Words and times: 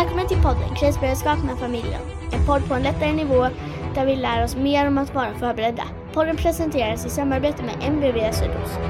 Välkommen 0.00 0.28
till 0.28 0.42
podden 0.42 0.74
Krisberedskap 0.74 1.44
med 1.44 1.58
familjen. 1.58 2.00
En 2.32 2.46
podd 2.46 2.68
på 2.68 2.74
en 2.74 2.82
lättare 2.82 3.12
nivå 3.12 3.48
där 3.94 4.06
vi 4.06 4.16
lär 4.16 4.44
oss 4.44 4.56
mer 4.56 4.86
om 4.86 4.98
att 4.98 5.14
vara 5.14 5.34
förberedda. 5.34 5.82
Podden 6.12 6.36
presenteras 6.36 7.06
i 7.06 7.10
samarbete 7.10 7.62
med 7.62 7.92
MBV 7.92 8.32
Sydost. 8.32 8.80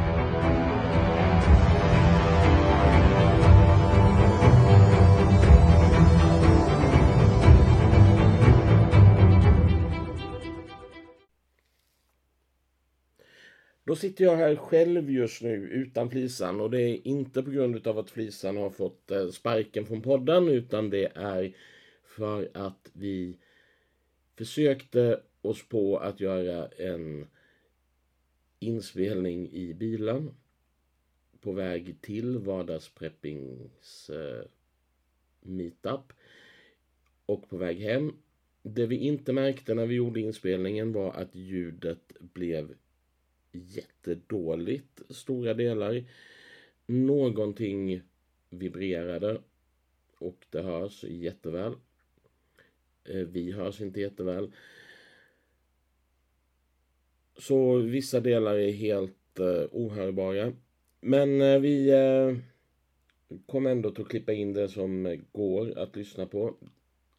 Då 13.95 13.99
sitter 13.99 14.25
jag 14.25 14.37
här 14.37 14.57
själv 14.57 15.11
just 15.11 15.43
nu 15.43 15.55
utan 15.55 16.11
Flisan 16.11 16.61
och 16.61 16.71
det 16.71 16.83
är 16.83 17.07
inte 17.07 17.43
på 17.43 17.51
grund 17.51 17.87
av 17.87 17.99
att 17.99 18.11
Flisan 18.11 18.57
har 18.57 18.71
fått 18.71 19.11
eh, 19.11 19.29
sparken 19.29 19.87
från 19.87 20.03
podden 20.03 20.49
utan 20.49 20.91
det 20.91 21.13
är 21.15 21.57
för 22.05 22.49
att 22.55 22.91
vi 22.93 23.39
försökte 24.37 25.21
oss 25.43 25.69
på 25.69 25.99
att 25.99 26.21
göra 26.21 26.69
en 26.69 27.27
inspelning 28.59 29.53
i 29.53 29.75
bilen 29.75 30.35
på 31.41 31.53
väg 31.53 31.97
till 32.01 32.39
vardagspreppings 32.39 34.11
eh, 34.11 34.45
meetup 35.41 36.13
och 37.27 37.49
på 37.49 37.57
väg 37.57 37.81
hem. 37.81 38.13
Det 38.63 38.87
vi 38.87 38.97
inte 38.97 39.33
märkte 39.33 39.75
när 39.75 39.87
vi 39.87 39.95
gjorde 39.95 40.21
inspelningen 40.21 40.93
var 40.93 41.13
att 41.13 41.35
ljudet 41.35 42.13
blev 42.21 42.75
jättedåligt 43.55 45.03
stora 45.11 45.55
delar. 45.55 46.05
Någonting 46.87 48.03
vibrerade 48.51 49.41
och 50.19 50.47
det 50.51 50.63
hörs 50.63 51.05
jätteväl. 51.05 51.73
Eh, 53.05 53.17
vi 53.17 53.53
hörs 53.53 53.81
inte 53.81 54.01
jätteväl. 54.01 54.53
Så 57.37 57.77
vissa 57.77 58.21
delar 58.21 58.55
är 58.55 58.73
helt 58.73 59.39
eh, 59.39 59.65
ohörbara. 59.73 60.53
Men 61.01 61.41
eh, 61.41 61.59
vi 61.59 61.91
eh, 61.91 62.37
kommer 63.47 63.71
ändå 63.71 63.89
att 63.89 64.09
klippa 64.09 64.33
in 64.33 64.53
det 64.53 64.69
som 64.69 65.23
går 65.33 65.79
att 65.79 65.97
lyssna 65.97 66.27
på 66.27 66.55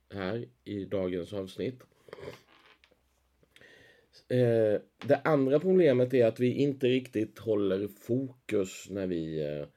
här 0.09 0.47
i 0.64 0.86
dagens 0.86 1.33
avsnitt. 1.33 1.83
Eh, 4.27 4.81
det 5.07 5.21
andra 5.23 5.59
problemet 5.59 6.13
är 6.13 6.25
att 6.25 6.39
vi 6.39 6.53
inte 6.53 6.87
riktigt 6.87 7.39
håller 7.39 7.87
fokus 7.87 8.89
när 8.89 9.07
vi 9.07 9.43
eh, 9.43 9.67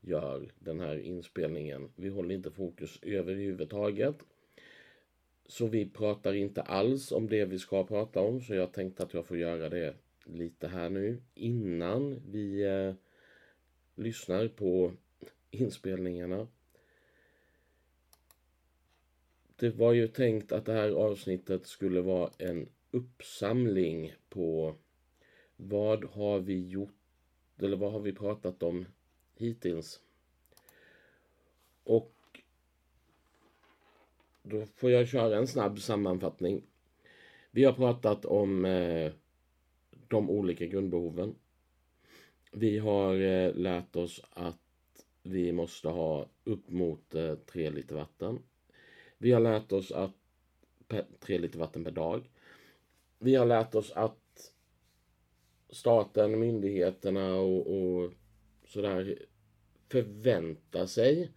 gör 0.00 0.52
den 0.58 0.80
här 0.80 0.98
inspelningen. 0.98 1.92
Vi 1.96 2.08
håller 2.08 2.34
inte 2.34 2.50
fokus 2.50 2.98
överhuvudtaget. 3.02 4.16
Så 5.46 5.66
vi 5.66 5.90
pratar 5.90 6.34
inte 6.34 6.62
alls 6.62 7.12
om 7.12 7.28
det 7.28 7.44
vi 7.44 7.58
ska 7.58 7.84
prata 7.84 8.20
om, 8.20 8.40
så 8.40 8.54
jag 8.54 8.72
tänkte 8.72 9.02
att 9.02 9.14
jag 9.14 9.26
får 9.26 9.36
göra 9.38 9.68
det 9.68 9.94
lite 10.24 10.68
här 10.68 10.90
nu 10.90 11.22
innan 11.34 12.22
vi 12.30 12.62
eh, 12.62 12.94
lyssnar 13.94 14.48
på 14.48 14.92
inspelningarna. 15.50 16.48
Det 19.56 19.70
var 19.70 19.92
ju 19.92 20.08
tänkt 20.08 20.52
att 20.52 20.66
det 20.66 20.72
här 20.72 20.90
avsnittet 20.90 21.66
skulle 21.66 22.00
vara 22.00 22.30
en 22.38 22.68
uppsamling 22.94 24.12
på 24.28 24.74
vad 25.56 26.04
har 26.04 26.40
vi 26.40 26.68
gjort 26.68 26.94
eller 27.58 27.76
vad 27.76 27.92
har 27.92 28.00
vi 28.00 28.12
pratat 28.12 28.62
om 28.62 28.86
hittills. 29.34 30.00
Och 31.84 32.14
då 34.42 34.66
får 34.66 34.90
jag 34.90 35.08
köra 35.08 35.36
en 35.36 35.46
snabb 35.46 35.80
sammanfattning. 35.80 36.62
Vi 37.50 37.64
har 37.64 37.72
pratat 37.72 38.24
om 38.24 38.64
eh, 38.64 39.12
de 40.08 40.30
olika 40.30 40.66
grundbehoven. 40.66 41.34
Vi 42.52 42.78
har 42.78 43.14
eh, 43.14 43.54
lärt 43.54 43.96
oss 43.96 44.20
att 44.30 44.60
vi 45.22 45.52
måste 45.52 45.88
ha 45.88 46.28
upp 46.44 46.70
mot 46.70 47.14
eh, 47.14 47.34
3 47.34 47.70
liter 47.70 47.94
vatten. 47.94 48.38
Vi 49.18 49.32
har 49.32 49.40
lärt 49.40 49.72
oss 49.72 49.92
att 49.92 50.14
3 51.20 51.38
liter 51.38 51.58
vatten 51.58 51.84
per 51.84 51.90
dag. 51.90 52.30
Vi 53.24 53.34
har 53.34 53.46
lärt 53.46 53.74
oss 53.74 53.92
att 53.92 54.52
staten, 55.70 56.40
myndigheterna 56.40 57.34
och, 57.34 57.66
och 57.66 58.12
sådär 58.66 59.18
förväntar 59.88 60.86
sig 60.86 61.32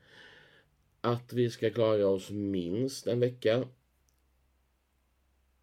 att 1.02 1.34
vi 1.34 1.50
ska 1.50 1.70
klara 1.70 2.08
oss 2.08 2.30
minst 2.30 3.08
en 3.08 3.20
vecka 3.20 3.68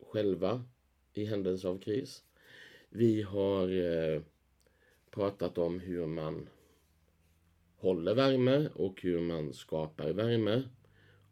själva 0.00 0.64
i 1.12 1.24
händelse 1.24 1.68
av 1.68 1.78
kris. 1.78 2.24
Vi 2.88 3.22
har 3.22 3.68
eh, 3.68 4.22
pratat 5.10 5.58
om 5.58 5.80
hur 5.80 6.06
man 6.06 6.48
håller 7.76 8.14
värme 8.14 8.68
och 8.74 9.02
hur 9.02 9.20
man 9.20 9.52
skapar 9.52 10.12
värme 10.12 10.62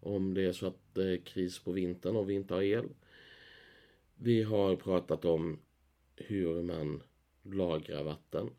om 0.00 0.34
det 0.34 0.44
är 0.44 0.52
så 0.52 0.66
att 0.66 0.94
det 0.94 1.12
är 1.12 1.16
kris 1.16 1.58
på 1.58 1.72
vintern 1.72 2.16
och 2.16 2.30
vi 2.30 2.34
inte 2.34 2.54
har 2.54 2.62
el. 2.62 2.88
Vi 4.24 4.42
har 4.42 4.76
pratat 4.76 5.24
om 5.24 5.58
hur 6.16 6.62
man 6.62 7.02
lagrar 7.42 8.04
vatten. 8.04 8.50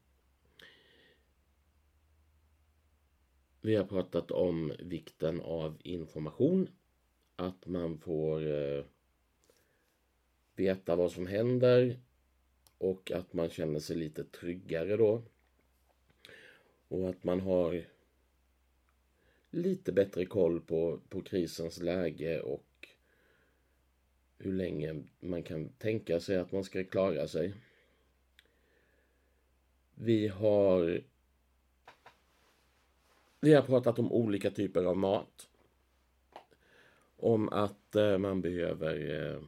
Vi 3.62 3.75
har 3.75 3.85
pratat 3.85 4.31
om 4.31 4.74
vikten 4.79 5.41
av 5.41 5.78
information. 5.84 6.69
Att 7.35 7.68
man 7.68 7.97
får 7.97 8.47
eh, 8.47 8.85
veta 10.56 10.96
vad 10.96 11.12
som 11.12 11.28
händer 11.28 12.00
och 12.78 13.12
att 13.12 13.34
man 13.34 13.50
känner 13.50 13.80
sig 13.80 13.95
lite 13.95 14.24
tryggare 14.24 14.97
då. 14.97 15.24
Och 16.88 17.09
att 17.09 17.24
man 17.24 17.40
har 17.40 17.85
lite 19.50 19.91
bättre 19.91 20.25
koll 20.25 20.62
på, 20.62 21.00
på 21.09 21.22
krisens 21.22 21.80
läge 21.80 22.41
och 22.41 22.66
hur 24.43 24.53
länge 24.53 25.03
man 25.19 25.43
kan 25.43 25.69
tänka 25.69 26.19
sig 26.19 26.37
att 26.37 26.51
man 26.51 26.63
ska 26.63 26.83
klara 26.83 27.27
sig. 27.27 27.53
Vi 29.95 30.27
har 30.27 31.01
vi 33.39 33.53
har 33.53 33.61
pratat 33.61 33.99
om 33.99 34.11
olika 34.11 34.51
typer 34.51 34.83
av 34.83 34.97
mat. 34.97 35.49
Om 37.17 37.49
att 37.49 37.95
eh, 37.95 38.17
man 38.17 38.41
behöver 38.41 39.29
eh, 39.31 39.41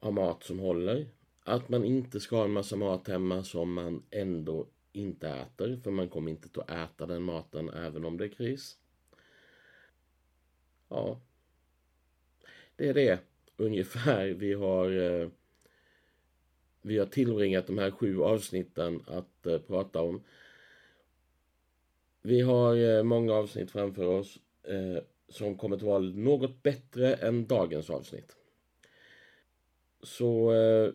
ha 0.00 0.10
mat 0.10 0.42
som 0.42 0.58
håller. 0.58 1.06
Att 1.44 1.68
man 1.68 1.84
inte 1.84 2.20
ska 2.20 2.36
ha 2.36 2.44
en 2.44 2.52
massa 2.52 2.76
mat 2.76 3.08
hemma 3.08 3.42
som 3.42 3.72
man 3.72 4.02
ändå 4.10 4.66
inte 4.92 5.28
äter. 5.28 5.80
För 5.84 5.90
man 5.90 6.08
kommer 6.08 6.30
inte 6.30 6.60
att 6.60 6.70
äta 6.70 7.06
den 7.06 7.22
maten 7.22 7.68
även 7.68 8.04
om 8.04 8.18
det 8.18 8.24
är 8.24 8.28
kris. 8.28 8.78
Ja, 10.88 11.20
det 12.80 12.88
är 12.88 12.94
det 12.94 13.18
ungefär 13.56 14.26
vi 14.26 14.52
har 14.52 14.90
eh, 14.90 15.28
vi 16.82 16.98
har 16.98 17.06
tillbringat 17.06 17.66
de 17.66 17.78
här 17.78 17.90
sju 17.90 18.22
avsnitten 18.22 19.02
att 19.06 19.46
eh, 19.46 19.58
prata 19.58 20.02
om. 20.02 20.22
Vi 22.22 22.40
har 22.40 22.76
eh, 22.76 23.02
många 23.02 23.32
avsnitt 23.32 23.70
framför 23.70 24.06
oss 24.06 24.38
eh, 24.62 25.02
som 25.28 25.56
kommer 25.56 25.76
att 25.76 25.82
vara 25.82 25.98
något 25.98 26.62
bättre 26.62 27.14
än 27.14 27.46
dagens 27.46 27.90
avsnitt. 27.90 28.36
Så 30.02 30.52
eh, 30.52 30.92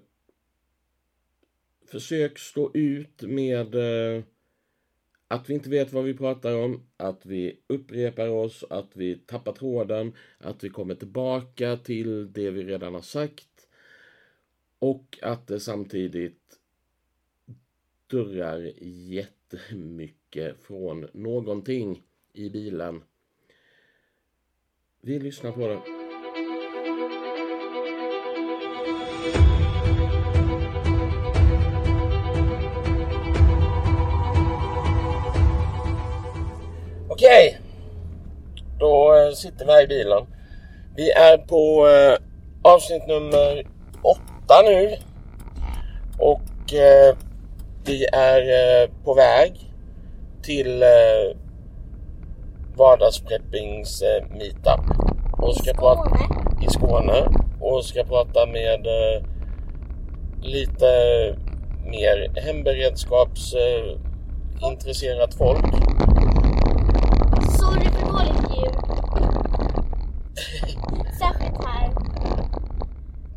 försök 1.87 2.39
stå 2.39 2.71
ut 2.73 3.21
med 3.21 3.75
att 5.27 5.49
vi 5.49 5.53
inte 5.53 5.69
vet 5.69 5.93
vad 5.93 6.03
vi 6.03 6.13
pratar 6.13 6.57
om, 6.57 6.87
att 6.97 7.25
vi 7.25 7.59
upprepar 7.67 8.27
oss, 8.27 8.63
att 8.69 8.89
vi 8.93 9.15
tappar 9.15 9.53
tråden, 9.53 10.13
att 10.37 10.63
vi 10.63 10.69
kommer 10.69 10.95
tillbaka 10.95 11.77
till 11.77 12.33
det 12.33 12.51
vi 12.51 12.63
redan 12.63 12.93
har 12.93 13.01
sagt 13.01 13.67
och 14.79 15.19
att 15.21 15.47
det 15.47 15.59
samtidigt 15.59 16.59
dörrar 18.07 18.71
jättemycket 18.81 20.63
från 20.63 21.07
någonting 21.13 22.03
i 22.33 22.49
bilen. 22.49 23.03
Vi 25.01 25.19
lyssnar 25.19 25.51
på 25.51 25.67
det. 25.67 25.94
Okej. 37.25 37.57
Då 38.79 39.15
eh, 39.15 39.33
sitter 39.33 39.65
vi 39.65 39.71
här 39.71 39.83
i 39.83 39.87
bilen. 39.87 40.25
Vi 40.95 41.11
är 41.11 41.37
på 41.37 41.87
eh, 41.87 42.17
avsnitt 42.73 43.07
nummer 43.07 43.67
åtta 44.01 44.61
nu. 44.63 44.95
Och 46.19 46.73
eh, 46.73 47.15
vi 47.85 48.05
är 48.05 48.87
på 49.03 49.13
väg 49.13 49.71
till 50.43 50.83
eh, 50.83 51.37
vardagspreppings 52.75 54.03
meetup. 54.31 54.85
Och 55.37 55.55
ska 55.55 55.73
prata 55.73 56.11
i 56.61 56.69
Skåne 56.69 57.27
och 57.61 57.85
ska 57.85 58.03
prata 58.03 58.45
med 58.45 58.87
lite 60.41 60.85
mer 61.85 62.41
hemberedskapsintresserat 62.41 64.71
intresserat 64.71 65.33
folk. 65.33 65.94
Särskilt 71.19 71.65
här. 71.65 71.89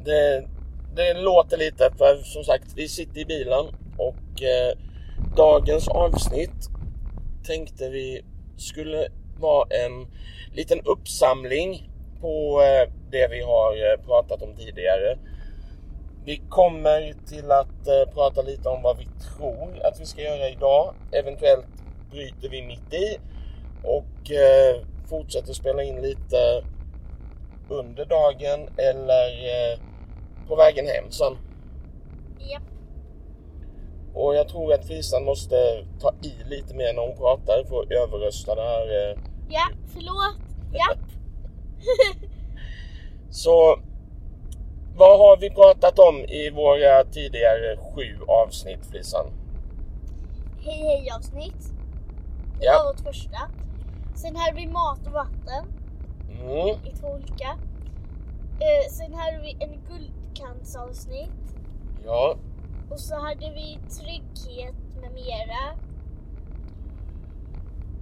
Det, 0.05 0.49
det 0.97 1.15
låter 1.15 1.57
lite 1.57 1.91
för 1.99 2.23
som 2.23 2.45
sagt 2.45 2.73
vi 2.77 2.89
sitter 2.89 3.21
i 3.21 3.25
bilen 3.25 3.67
och 3.97 4.43
eh, 4.43 4.79
dagens 5.37 5.89
avsnitt 5.89 6.69
tänkte 7.45 7.89
vi 7.89 8.23
skulle 8.57 9.09
vara 9.39 9.67
en 9.71 10.07
liten 10.53 10.81
uppsamling 10.85 11.91
på 12.21 12.63
eh, 12.63 12.93
det 13.11 13.29
vi 13.31 13.43
har 13.43 13.73
eh, 13.73 14.07
pratat 14.07 14.43
om 14.43 14.55
tidigare. 14.57 15.19
Vi 16.25 16.43
kommer 16.49 17.15
till 17.27 17.51
att 17.51 17.87
eh, 17.87 18.15
prata 18.15 18.43
lite 18.43 18.69
om 18.69 18.83
vad 18.83 18.99
vi 18.99 19.09
tror 19.37 19.87
att 19.87 20.01
vi 20.01 20.07
ska 20.07 20.23
göra 20.23 20.49
idag. 20.49 20.95
Eventuellt 21.13 21.67
bryter 22.11 22.49
vi 22.49 22.63
mitt 22.63 22.95
i 22.95 23.19
och 23.83 24.31
eh, 24.31 24.81
fortsätter 25.09 25.53
spela 25.53 25.83
in 25.83 26.03
lite 26.03 26.65
under 27.69 28.05
dagen 28.05 28.69
eller 28.77 29.29
eh, 29.29 29.79
på 30.49 30.57
vägen 30.57 30.87
hem 30.87 31.11
sen. 31.11 31.37
Japp. 32.39 32.63
Och 34.15 34.35
jag 34.35 34.49
tror 34.49 34.73
att 34.73 34.87
Frisan 34.87 35.25
måste 35.25 35.85
ta 36.01 36.13
i 36.23 36.35
lite 36.49 36.75
mer 36.75 36.93
när 36.95 37.03
hon 37.03 37.17
pratar 37.17 37.65
för 37.65 37.83
att 37.83 37.91
överrösta 37.91 38.55
det 38.55 38.63
här. 38.63 39.11
eh. 39.11 39.19
Ja, 39.49 39.69
förlåt. 39.95 40.37
Japp. 40.73 40.99
Så 43.31 43.79
vad 44.97 45.19
har 45.19 45.37
vi 45.37 45.51
pratat 45.51 45.99
om 45.99 46.25
i 46.25 46.51
våra 46.51 47.05
tidigare 47.05 47.77
sju 47.77 48.25
avsnitt 48.29 48.87
Frisan? 48.91 49.27
Hej 50.65 50.75
hej 50.83 51.11
avsnitt. 51.17 51.73
Det 52.61 52.65
Ja. 52.67 52.73
var 52.85 52.93
vårt 52.93 53.01
första. 53.15 53.39
Sen 54.15 54.37
hade 54.37 54.57
vi 54.57 54.67
mat 54.67 55.07
och 55.07 55.13
vatten 55.13 55.67
Mm. 56.41 56.79
i 56.85 56.97
två 57.01 57.09
olika. 57.09 57.59
Eh, 58.61 58.91
sen 58.91 59.15
hade 59.15 59.39
vi 59.39 59.57
en 59.61 59.81
guldkantsavsnitt. 59.89 61.57
Ja. 62.05 62.37
Och 62.91 63.01
så 63.01 63.15
hade 63.15 63.51
vi 63.55 63.79
trygghet 63.89 64.75
med 65.01 65.13
mera. 65.13 65.79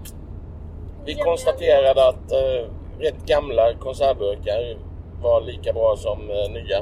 Vi 1.05 1.15
konstaterade 1.15 2.09
att 2.09 2.33
eh, 2.33 2.71
rätt 2.99 3.27
gamla 3.27 3.75
konservburkar 3.75 4.79
var 5.23 5.41
lika 5.41 5.73
bra 5.73 5.97
som 5.97 6.21
eh, 6.21 6.53
nya. 6.53 6.81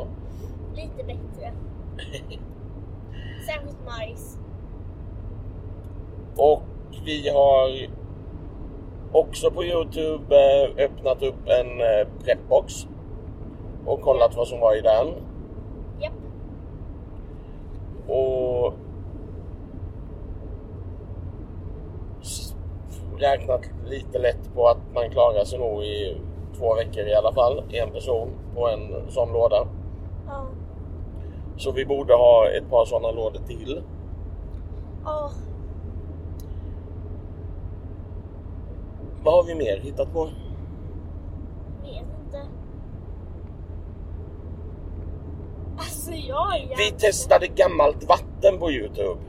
Lite 0.74 1.04
bättre. 1.04 1.52
Särskilt 3.46 3.84
majs. 3.86 4.38
Och 6.36 6.62
vi 7.04 7.28
har 7.28 7.88
också 9.12 9.50
på 9.50 9.64
Youtube 9.64 10.36
eh, 10.36 10.84
öppnat 10.84 11.22
upp 11.22 11.48
en 11.48 11.80
eh, 11.80 12.08
prepbox 12.24 12.86
och 13.86 14.00
kollat 14.00 14.36
vad 14.36 14.48
som 14.48 14.60
var 14.60 14.76
i 14.76 14.80
den. 14.80 15.06
Japp. 16.00 16.12
Och 18.08 18.74
räknat 23.18 23.60
lite 23.86 24.18
lätt 24.18 24.54
på 24.54 24.68
att 24.68 24.78
man 24.94 25.10
klarar 25.10 25.44
sig 25.44 25.58
nog 25.58 25.84
i 25.84 26.16
två 26.58 26.74
veckor 26.74 27.06
i 27.06 27.14
alla 27.14 27.32
fall, 27.32 27.62
en 27.72 27.90
person 27.90 28.30
på 28.54 28.68
en 28.68 29.10
sån 29.10 29.32
låda. 29.32 29.66
Ja. 30.26 30.46
Så 31.56 31.72
vi 31.72 31.86
borde 31.86 32.14
ha 32.14 32.48
ett 32.48 32.70
par 32.70 32.84
sådana 32.84 33.10
lådor 33.10 33.40
till. 33.46 33.82
Ja. 35.04 35.30
Vad 39.24 39.34
har 39.34 39.42
vi 39.42 39.54
mer 39.54 39.80
hittat 39.80 40.12
på? 40.12 40.24
Vet 41.82 42.04
inte. 42.24 42.40
Alltså 45.78 46.12
jag 46.12 46.56
är 46.56 46.76
Vi 46.76 46.90
testade 46.90 47.46
gammalt 47.46 48.04
vatten 48.08 48.58
på 48.58 48.70
Youtube. 48.70 49.20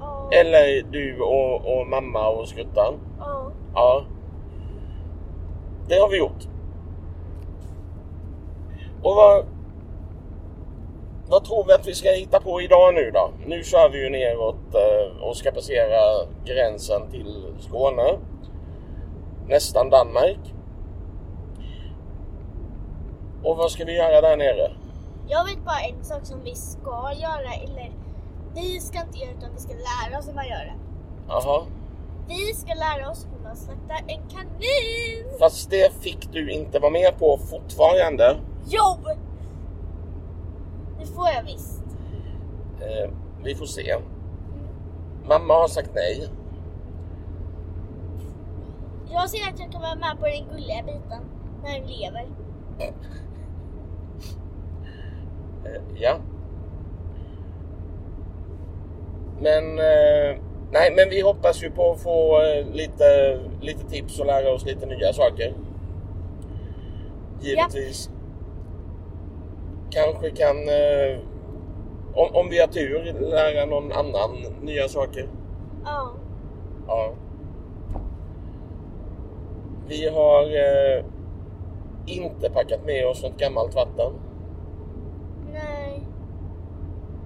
Ja. 0.00 0.28
Eller 0.32 0.82
du 0.90 1.20
och, 1.20 1.78
och 1.78 1.86
mamma 1.86 2.28
och 2.28 2.48
skuttan. 2.48 2.94
Ja. 3.24 3.50
Ja. 3.74 4.04
Det 5.88 5.98
har 5.98 6.08
vi 6.08 6.18
gjort. 6.18 6.48
Och 9.02 9.14
vad... 9.16 9.44
Vad 11.28 11.44
tror 11.44 11.64
vi 11.66 11.72
att 11.72 11.86
vi 11.86 11.94
ska 11.94 12.10
hitta 12.10 12.40
på 12.40 12.60
idag 12.60 12.94
nu 12.94 13.10
då? 13.10 13.30
Nu 13.46 13.64
kör 13.64 13.88
vi 13.88 14.04
ju 14.04 14.10
neråt 14.10 14.74
eh, 14.74 15.22
och 15.22 15.36
ska 15.36 15.50
passera 15.50 16.26
gränsen 16.44 17.10
till 17.10 17.54
Skåne. 17.58 18.18
Nästan 19.48 19.90
Danmark. 19.90 20.54
Och 23.42 23.56
vad 23.56 23.70
ska 23.70 23.84
vi 23.84 23.96
göra 23.96 24.20
där 24.20 24.36
nere? 24.36 24.70
Jag 25.28 25.44
vet 25.44 25.64
bara 25.64 25.80
en 25.80 26.04
sak 26.04 26.26
som 26.26 26.40
vi 26.44 26.54
ska 26.54 27.12
göra, 27.14 27.54
eller 27.62 27.92
vi 28.54 28.80
ska 28.80 29.00
inte 29.00 29.18
göra 29.18 29.30
utan 29.38 29.50
vi 29.54 29.60
ska 29.60 29.72
lära 29.72 30.18
oss 30.18 30.28
hur 30.28 30.34
man 30.34 30.48
gör 30.48 30.64
det. 30.64 30.74
Jaha. 31.28 31.62
Vi 32.28 32.54
ska 32.54 32.74
lära 32.74 33.10
oss 33.10 33.26
hur 33.32 33.44
man 33.44 33.56
slaktar 33.56 33.96
en 33.96 34.28
kanin! 34.28 35.38
Fast 35.38 35.70
det 35.70 35.92
fick 35.92 36.32
du 36.32 36.50
inte 36.50 36.78
vara 36.78 36.90
med 36.90 37.18
på 37.18 37.38
fortfarande. 37.38 38.36
Jo! 38.66 38.96
Det 40.98 41.06
får 41.06 41.28
jag 41.28 41.42
visst. 41.42 41.82
Eh, 42.80 43.10
vi 43.44 43.54
får 43.54 43.66
se. 43.66 43.96
Mamma 45.28 45.54
har 45.54 45.68
sagt 45.68 45.90
nej. 45.94 46.28
Jag 49.10 49.30
ser 49.30 49.48
att 49.52 49.60
jag 49.60 49.72
kan 49.72 49.82
vara 49.82 49.94
med 49.94 50.18
på 50.20 50.26
den 50.26 50.48
gulliga 50.50 50.82
biten 50.82 51.22
när 51.62 51.80
den 51.80 51.88
lever. 51.88 52.26
Eh, 55.64 55.82
ja. 55.94 56.16
Men, 59.40 59.78
eh, 59.78 60.40
nej, 60.74 60.92
men 60.96 61.08
vi 61.10 61.20
hoppas 61.20 61.62
ju 61.62 61.70
på 61.70 61.92
att 61.92 62.00
få 62.00 62.42
eh, 62.42 62.66
lite, 62.72 63.38
lite 63.60 63.90
tips 63.90 64.20
och 64.20 64.26
lära 64.26 64.52
oss 64.52 64.64
lite 64.64 64.86
nya 64.86 65.12
saker. 65.12 65.52
Givetvis. 67.40 68.10
Kanske 69.90 70.30
kan, 70.30 70.56
eh, 70.68 71.18
om, 72.14 72.28
om 72.34 72.48
vi 72.50 72.60
har 72.60 72.66
tur, 72.66 73.12
lära 73.20 73.66
någon 73.66 73.92
annan 73.92 74.30
nya 74.62 74.88
saker. 74.88 75.28
Ja. 75.84 76.10
Ja. 76.86 77.12
Vi 79.88 80.08
har 80.08 80.42
eh, 80.42 81.04
inte 82.06 82.50
packat 82.50 82.84
med 82.86 83.06
oss 83.06 83.22
något 83.22 83.38
gammalt 83.38 83.74
vatten. 83.74 84.12
Nej. 85.52 86.02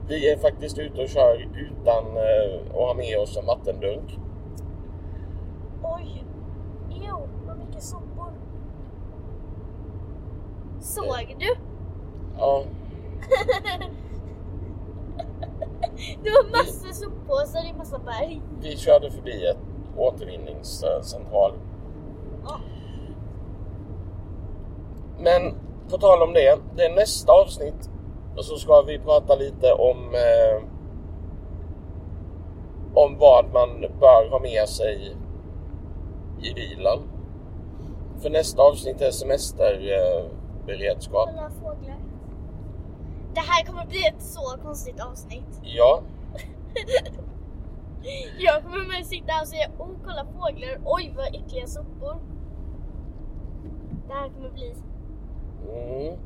Vi 0.09 0.31
är 0.33 0.37
faktiskt 0.39 0.79
ute 0.79 1.03
och 1.03 1.09
kör 1.09 1.49
utan 1.57 2.05
eh, 2.17 2.61
att 2.71 2.73
ha 2.77 2.95
med 2.95 3.19
oss 3.19 3.37
en 3.37 3.47
vattendunk. 3.47 4.19
Oj. 5.83 6.25
Jo, 6.91 7.29
vad 7.47 7.59
mycket 7.59 7.83
sopor. 7.83 8.33
Såg 10.81 11.37
du? 11.39 11.55
Ja, 12.39 12.63
Det 16.23 16.31
var 16.31 16.51
massor 16.51 16.93
soppåsar 16.93 17.71
i 17.71 17.73
massa 17.73 17.99
berg. 17.99 18.43
vi 18.61 18.77
körde 18.77 19.11
förbi 19.11 19.47
ett 19.47 19.59
återvinningscentral. 19.97 21.53
Ja. 22.45 22.61
Men 25.19 25.55
på 25.91 25.99
tal 25.99 26.23
om 26.23 26.33
det, 26.33 26.59
det 26.77 26.85
är 26.85 26.95
nästa 26.95 27.33
avsnitt. 27.33 27.91
Och 28.39 28.45
så 28.45 28.57
ska 28.57 28.83
vi 28.83 28.99
prata 28.99 29.35
lite 29.35 29.73
om 29.73 30.15
eh, 30.15 30.63
om 32.95 33.19
vad 33.19 33.53
man 33.53 33.81
bör 33.81 34.31
ha 34.31 34.39
med 34.39 34.69
sig 34.69 35.17
i 36.43 36.55
bilen. 36.55 36.99
För 38.23 38.31
nästa 38.31 38.63
avsnitt 38.63 39.01
är 39.01 39.11
semesterberedskap. 39.11 41.29
Kolla 41.29 41.51
fåglar. 41.51 41.99
Det 43.35 43.41
här 43.41 43.65
kommer 43.65 43.87
bli 43.87 44.07
ett 44.07 44.23
så 44.23 44.57
konstigt 44.63 45.01
avsnitt. 45.01 45.61
Ja, 45.63 46.03
Jag 48.39 48.63
kommer 48.63 48.89
med 48.89 49.07
sitta 49.07 49.33
här 49.33 49.43
och 49.43 49.49
säga 49.49 49.71
oh 49.79 49.91
kolla 50.05 50.25
fåglar, 50.25 50.81
oj 50.85 51.15
vad 51.17 51.27
äckliga 51.27 51.67
sopor. 51.67 52.17
Det 54.07 54.13
här 54.15 54.29
kommer 54.29 54.51
bli 54.51 54.75
mm, 55.69 56.19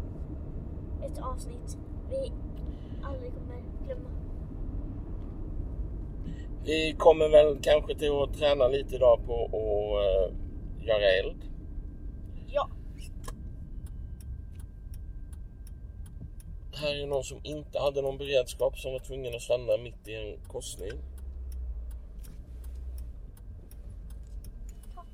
ett 1.02 1.18
avsnitt 1.22 1.78
vi 2.12 2.32
aldrig 3.02 3.32
kommer 3.32 3.62
glömma. 3.86 4.08
vi 6.64 6.94
kommer 6.98 7.28
väl 7.28 7.58
kanske 7.62 7.94
till 7.94 8.12
att 8.12 8.34
träna 8.34 8.68
lite 8.68 8.94
idag 8.94 9.20
på 9.26 9.44
att 9.44 10.30
eh, 10.32 10.86
göra 10.86 11.10
eld. 11.10 11.42
Ja. 12.48 12.68
Här 16.74 17.02
är 17.02 17.06
någon 17.06 17.24
som 17.24 17.40
inte 17.42 17.78
hade 17.78 18.02
någon 18.02 18.18
beredskap 18.18 18.78
som 18.78 18.92
var 18.92 18.98
tvungen 18.98 19.34
att 19.34 19.42
stanna 19.42 19.76
mitt 19.76 20.08
i 20.08 20.14
en 20.14 20.38
korsning. 20.48 20.90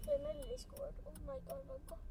I 0.06 0.22
mellisgård, 0.22 0.94
oh 1.04 1.12
my 1.26 1.40
god 1.48 1.66
vad 1.68 1.80
gott. 1.88 2.07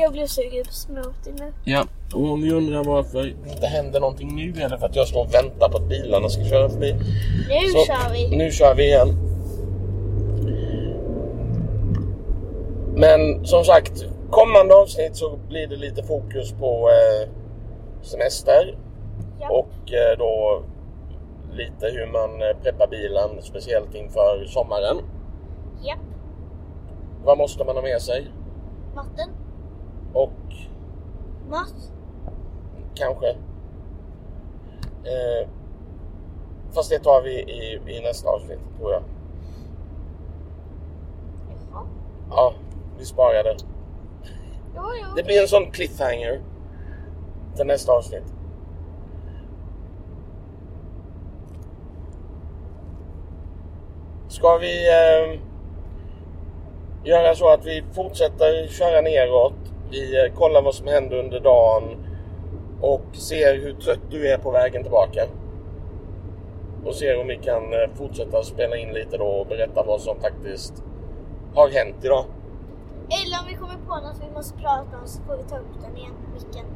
Jag 0.00 0.12
blev 0.12 0.26
sugen 0.26 0.64
på 0.64 0.72
smoothie 0.72 1.32
nu. 1.38 1.52
Ja, 1.64 1.84
och 2.14 2.30
om 2.32 2.42
vi 2.42 2.52
undrar 2.52 2.84
varför 2.84 3.22
det 3.22 3.50
inte 3.50 3.66
händer 3.66 4.00
någonting 4.00 4.36
nu 4.36 4.62
är 4.62 4.68
det 4.68 4.78
för 4.78 4.86
att 4.86 4.96
jag 4.96 5.08
står 5.08 5.20
och 5.20 5.34
väntar 5.34 5.68
på 5.68 5.76
att 5.76 5.88
bilarna 5.88 6.28
ska 6.28 6.44
köra 6.44 6.68
förbi. 6.68 6.92
Nu 7.48 7.68
Så, 7.72 7.84
kör 7.84 8.12
vi! 8.12 8.36
Nu 8.36 8.50
kör 8.50 8.74
vi 8.74 8.84
igen. 8.84 9.08
Men 12.94 13.44
som 13.46 13.64
sagt, 13.64 14.04
kommande 14.30 14.74
avsnitt 14.74 15.16
så 15.16 15.38
blir 15.48 15.66
det 15.66 15.76
lite 15.76 16.02
fokus 16.02 16.52
på 16.52 16.88
eh, 16.90 17.28
semester 18.02 18.76
Ja. 19.40 19.48
och 19.50 19.92
eh, 19.92 20.18
då 20.18 20.62
lite 21.52 21.86
hur 21.86 22.06
man 22.12 22.42
eh, 22.42 22.56
preppar 22.62 22.86
bilen, 22.86 23.42
speciellt 23.42 23.94
inför 23.94 24.44
sommaren. 24.46 24.96
Japp. 25.84 25.98
Vad 27.24 27.38
måste 27.38 27.64
man 27.64 27.74
ha 27.76 27.82
med 27.82 28.02
sig? 28.02 28.26
Vatten. 28.94 29.30
Och 30.18 30.30
Mat. 31.48 31.92
kanske... 32.94 33.28
Eh, 35.04 35.48
fast 36.74 36.90
det 36.90 36.98
tar 36.98 37.22
vi 37.22 37.40
i, 37.40 37.80
i 37.86 38.00
nästa 38.02 38.28
avsnitt, 38.28 38.58
tror 38.78 38.92
jag. 38.92 39.02
Jaha. 41.72 41.86
Ja, 42.30 42.54
vi 42.98 43.04
sparar 43.04 43.44
det. 43.44 43.56
Jo, 44.76 44.82
jo. 45.00 45.06
Det 45.16 45.22
blir 45.22 45.42
en 45.42 45.48
sån 45.48 45.70
cliffhanger 45.70 46.40
till 47.56 47.66
nästa 47.66 47.92
avsnitt. 47.92 48.34
Ska 54.28 54.58
vi 54.58 54.88
eh, 54.88 55.40
göra 57.04 57.34
så 57.34 57.48
att 57.48 57.66
vi 57.66 57.84
fortsätter 57.92 58.66
köra 58.66 59.00
neråt. 59.00 59.77
Vi 59.90 60.24
eh, 60.24 60.34
kollar 60.34 60.62
vad 60.62 60.74
som 60.74 60.86
händer 60.86 61.16
under 61.16 61.40
dagen 61.40 62.06
och 62.80 63.04
ser 63.12 63.54
hur 63.54 63.72
trött 63.72 64.10
du 64.10 64.28
är 64.28 64.38
på 64.38 64.50
vägen 64.50 64.82
tillbaka. 64.82 65.26
Och 66.84 66.94
ser 66.94 67.20
om 67.20 67.26
vi 67.26 67.36
kan 67.36 67.72
eh, 67.72 67.94
fortsätta 67.94 68.42
spela 68.42 68.76
in 68.76 68.92
lite 68.92 69.16
då 69.16 69.24
och 69.24 69.46
berätta 69.46 69.82
vad 69.82 70.00
som 70.00 70.20
faktiskt 70.20 70.84
har 71.54 71.68
hänt 71.68 72.04
idag. 72.04 72.24
Eller 73.08 73.40
om 73.40 73.46
vi 73.48 73.54
kommer 73.54 73.74
på 73.86 74.06
något 74.06 74.28
vi 74.28 74.34
måste 74.34 74.58
prata 74.58 74.98
om 75.00 75.06
så 75.06 75.22
får 75.22 75.36
vi 75.36 75.42
ta 75.42 75.58
upp 75.58 75.82
den 75.82 75.96
igen, 75.96 76.14
micken. 76.34 76.66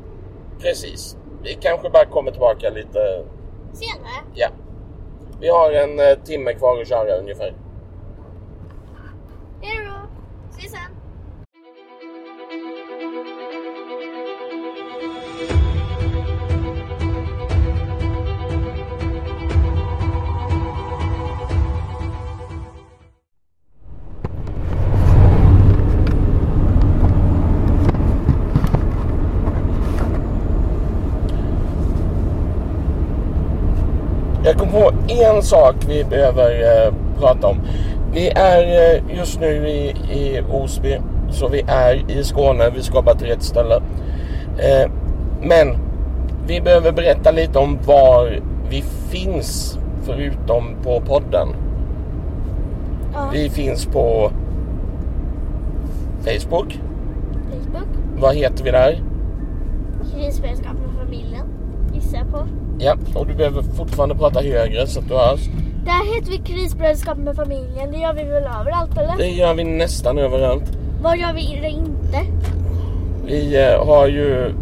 Precis. 0.58 1.16
Vi 1.42 1.54
kanske 1.54 1.90
bara 1.90 2.06
kommer 2.06 2.30
tillbaka 2.30 2.70
lite 2.70 3.24
Senare. 3.72 4.24
Ja. 4.34 4.48
Vi 5.40 5.48
har 5.48 5.72
en 5.72 6.00
eh, 6.00 6.24
timme 6.24 6.52
kvar 6.52 6.80
att 6.80 6.88
köra 6.88 7.16
ungefär. 7.16 7.54
Hej 9.60 9.86
då! 9.86 10.08
Ses 10.56 10.72
sen! 10.72 11.01
En 35.20 35.42
sak 35.42 35.74
vi 35.88 36.04
behöver 36.04 36.50
eh, 36.50 36.92
prata 37.20 37.46
om. 37.46 37.60
Vi 38.12 38.28
är 38.28 38.62
eh, 38.62 39.16
just 39.16 39.40
nu 39.40 39.68
i, 39.68 39.88
i 40.12 40.42
Osby, 40.50 40.98
så 41.30 41.48
vi 41.48 41.64
är 41.66 42.10
i 42.10 42.24
Skåne. 42.24 42.70
Vi 42.74 42.82
ska 42.82 43.02
bara 43.02 43.14
till 43.14 43.26
rätt 43.26 43.42
ställe. 43.42 43.74
Eh, 44.58 44.90
men 45.42 45.76
vi 46.46 46.60
behöver 46.60 46.92
berätta 46.92 47.30
lite 47.30 47.58
om 47.58 47.78
var 47.86 48.40
vi 48.70 48.82
finns 49.10 49.78
förutom 50.02 50.76
på 50.84 51.00
podden. 51.00 51.48
Ja, 53.14 53.28
Vi 53.32 53.50
finns 53.50 53.86
på 53.86 54.30
Facebook. 56.24 56.80
Facebook. 57.50 57.88
Vad 58.16 58.34
heter 58.34 58.64
vi 58.64 58.70
där? 58.70 59.02
Krisberedskap 60.14 60.72
med 60.72 61.04
familjen. 61.04 61.46
Gissar 61.94 62.18
jag 62.18 62.30
på. 62.30 62.61
Ja, 62.84 62.96
och 63.14 63.26
du 63.26 63.34
behöver 63.34 63.62
fortfarande 63.62 64.14
prata 64.14 64.40
högre 64.40 64.86
så 64.86 65.00
att 65.00 65.08
du 65.08 65.14
hörs. 65.14 65.40
Där 65.84 66.14
heter 66.14 66.30
vi 66.30 66.38
krisberedskap 66.38 67.18
med 67.18 67.36
familjen. 67.36 67.92
Det 67.92 67.98
gör 67.98 68.14
vi 68.14 68.22
väl 68.22 68.44
överallt 68.60 68.98
eller? 68.98 69.16
Det 69.16 69.28
gör 69.28 69.54
vi 69.54 69.64
nästan 69.64 70.18
överallt. 70.18 70.78
Vad 71.02 71.18
gör 71.18 71.32
vi 71.32 71.58
det 71.62 71.68
inte? 71.68 72.20
Vi 73.26 73.62
eh, 73.62 73.86
har 73.86 74.06
ju... 74.06 74.54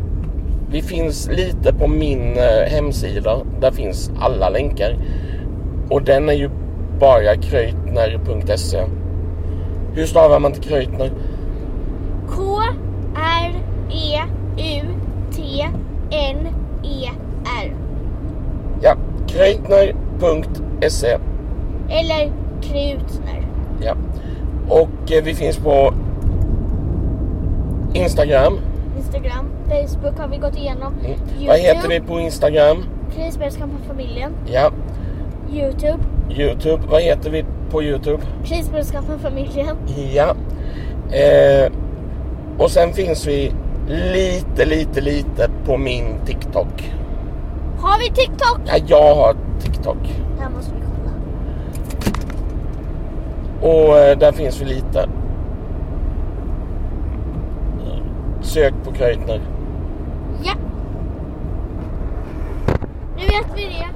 Vi 0.70 0.82
finns 0.82 1.28
lite 1.28 1.74
på 1.74 1.86
min 1.86 2.36
eh, 2.36 2.70
hemsida. 2.70 3.38
Där 3.60 3.70
finns 3.70 4.10
alla 4.20 4.48
länkar. 4.48 4.96
Och 5.90 6.02
den 6.02 6.28
är 6.28 6.32
ju 6.32 6.50
bara 7.00 7.36
kröjtner.se. 7.36 8.84
Hur 9.94 10.06
stavar 10.06 10.40
man 10.40 10.52
till 10.52 10.62
Kröjtner? 10.62 11.10
K 12.28 12.60
Ja, 18.80 18.96
kreitner.se. 19.28 21.18
Eller 21.88 22.32
Krutner. 22.62 23.46
Ja. 23.82 23.94
Och 24.68 25.12
eh, 25.12 25.24
vi 25.24 25.34
finns 25.34 25.56
på 25.56 25.94
Instagram. 27.94 28.58
Instagram, 28.96 29.46
Facebook 29.64 30.18
har 30.18 30.28
vi 30.28 30.36
gått 30.36 30.56
igenom. 30.56 30.94
Mm. 30.94 31.10
YouTube, 31.10 31.46
Vad 31.46 31.58
heter 31.58 31.88
vi 31.88 32.00
på 32.00 32.20
Instagram? 32.20 32.84
Krisbärskamp 33.16 33.72
för 33.78 33.88
familjen. 33.94 34.32
Ja. 34.52 34.70
Youtube, 35.52 35.98
Youtube. 36.30 36.82
Vad 36.90 37.02
heter 37.02 37.30
vi 37.30 37.44
på 37.70 37.82
Youtube? 37.82 38.22
Krisbärskamp 38.44 39.06
för 39.06 39.18
familjen. 39.18 39.76
Ja. 40.14 40.34
Eh, 41.16 41.72
och 42.58 42.70
sen 42.70 42.92
finns 42.92 43.26
vi 43.26 43.52
lite, 43.88 44.64
lite, 44.64 45.00
lite 45.00 45.50
på 45.66 45.76
min 45.76 46.14
TikTok. 46.26 46.92
Har 47.82 47.98
vi 47.98 48.04
TikTok? 48.04 48.60
Ja, 48.64 48.76
jag 48.86 49.14
har 49.14 49.36
TikTok. 49.60 49.96
Där 50.38 50.48
måste 50.56 50.74
vi 50.74 50.80
kolla. 50.80 51.12
Och 53.72 53.98
eh, 53.98 54.18
där 54.18 54.32
finns 54.32 54.60
vi 54.60 54.64
lite. 54.64 55.08
Sök 58.40 58.74
på 58.84 58.92
Kreutner. 58.92 59.40
Ja. 60.42 60.52
Nu 63.16 63.22
vet 63.22 63.46
vi 63.56 63.64
det. 63.64 63.89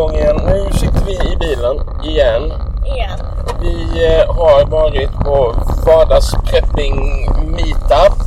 Igång 0.00 0.14
igen. 0.14 0.36
Nu 0.46 0.72
sitter 0.72 1.04
vi 1.06 1.12
i 1.32 1.36
bilen 1.36 1.76
igen. 2.04 2.52
Igen. 2.86 3.18
Vi 3.60 4.06
eh, 4.06 4.34
har 4.34 4.66
varit 4.66 5.10
på 5.12 5.54
vardagsprepping 5.86 6.96
meetup. 7.46 8.18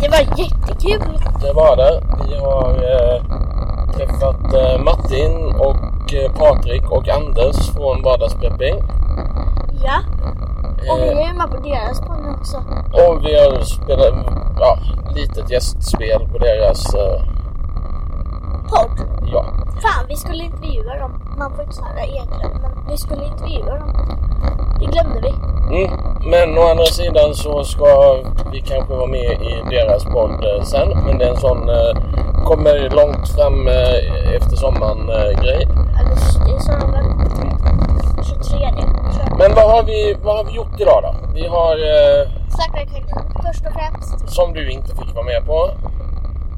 Det 0.00 0.08
var 0.08 0.38
jättekul. 0.38 1.18
Det 1.42 1.52
var 1.52 1.76
det. 1.76 2.00
Vi 2.26 2.36
har 2.36 2.70
eh, 2.70 3.22
träffat 3.96 4.54
eh, 4.54 4.78
Martin 4.84 5.54
och 5.58 6.14
eh, 6.14 6.32
Patrik 6.32 6.90
och 6.90 7.08
Anders 7.08 7.70
från 7.70 8.02
vardagsprepping. 8.02 8.74
Ja. 9.84 9.98
Och 10.92 10.98
vi 10.98 11.08
Eh, 11.08 11.30
är 11.30 11.34
med 11.34 11.50
på 11.50 11.56
deras 11.56 12.00
podd 12.00 12.34
också. 12.40 12.56
och 12.92 13.24
vi 13.24 13.38
har 13.38 13.60
spelat 13.60 14.14
ja, 14.60 14.78
litet 15.14 15.50
gästspel 15.50 16.28
på 16.32 16.38
deras... 16.38 16.94
Eh, 16.94 17.20
Podd. 18.68 19.15
Fan, 19.82 20.06
vi 20.08 20.16
skulle 20.16 20.44
intervjua 20.44 20.96
dem. 20.98 21.12
Man 21.38 21.54
får 21.54 21.64
inte 21.64 21.74
säga 21.76 22.04
egentligen, 22.06 22.50
men 22.62 22.70
vi 22.90 22.96
skulle 22.96 23.24
intervjua 23.26 23.74
dem. 23.78 23.90
Det 24.80 24.86
glömde 24.86 25.20
vi. 25.20 25.32
Mm. 25.76 25.90
Men 26.30 26.58
å 26.58 26.62
andra 26.62 26.84
sidan 26.84 27.34
så 27.34 27.64
ska 27.64 28.16
vi 28.52 28.60
kanske 28.60 28.94
vara 28.94 29.06
med 29.06 29.30
i 29.42 29.62
deras 29.70 30.04
podd 30.04 30.44
eh, 30.44 30.62
sen. 30.64 30.88
Men 31.06 31.18
det 31.18 31.24
är 31.24 31.30
en 31.30 31.40
sån 31.40 31.68
eh, 31.68 31.96
kommer 32.44 32.90
långt 32.90 33.28
fram 33.28 33.68
eh, 33.68 34.34
efter 34.36 34.56
sommaren 34.56 35.08
eh, 35.08 35.42
grej. 35.42 35.68
Det 36.46 36.60
sa 36.62 36.72
de 36.72 36.92
väl. 36.92 37.04
23 38.24 38.42
tror 38.42 38.62
jag. 38.62 39.38
Men 39.38 39.54
vad 39.54 39.70
har, 39.70 39.82
vi, 39.82 40.16
vad 40.22 40.36
har 40.36 40.44
vi 40.44 40.52
gjort 40.52 40.80
idag 40.80 41.02
då? 41.02 41.14
Vi 41.34 41.46
har, 41.46 41.72
eh, 41.76 42.28
Snackar 42.50 42.84
kanin 42.84 43.32
först 43.46 43.66
och 43.66 43.72
främst. 43.72 44.34
som 44.34 44.52
du 44.52 44.70
inte 44.70 44.96
fick 44.96 45.14
vara 45.14 45.24
med 45.24 45.46
på, 45.46 45.70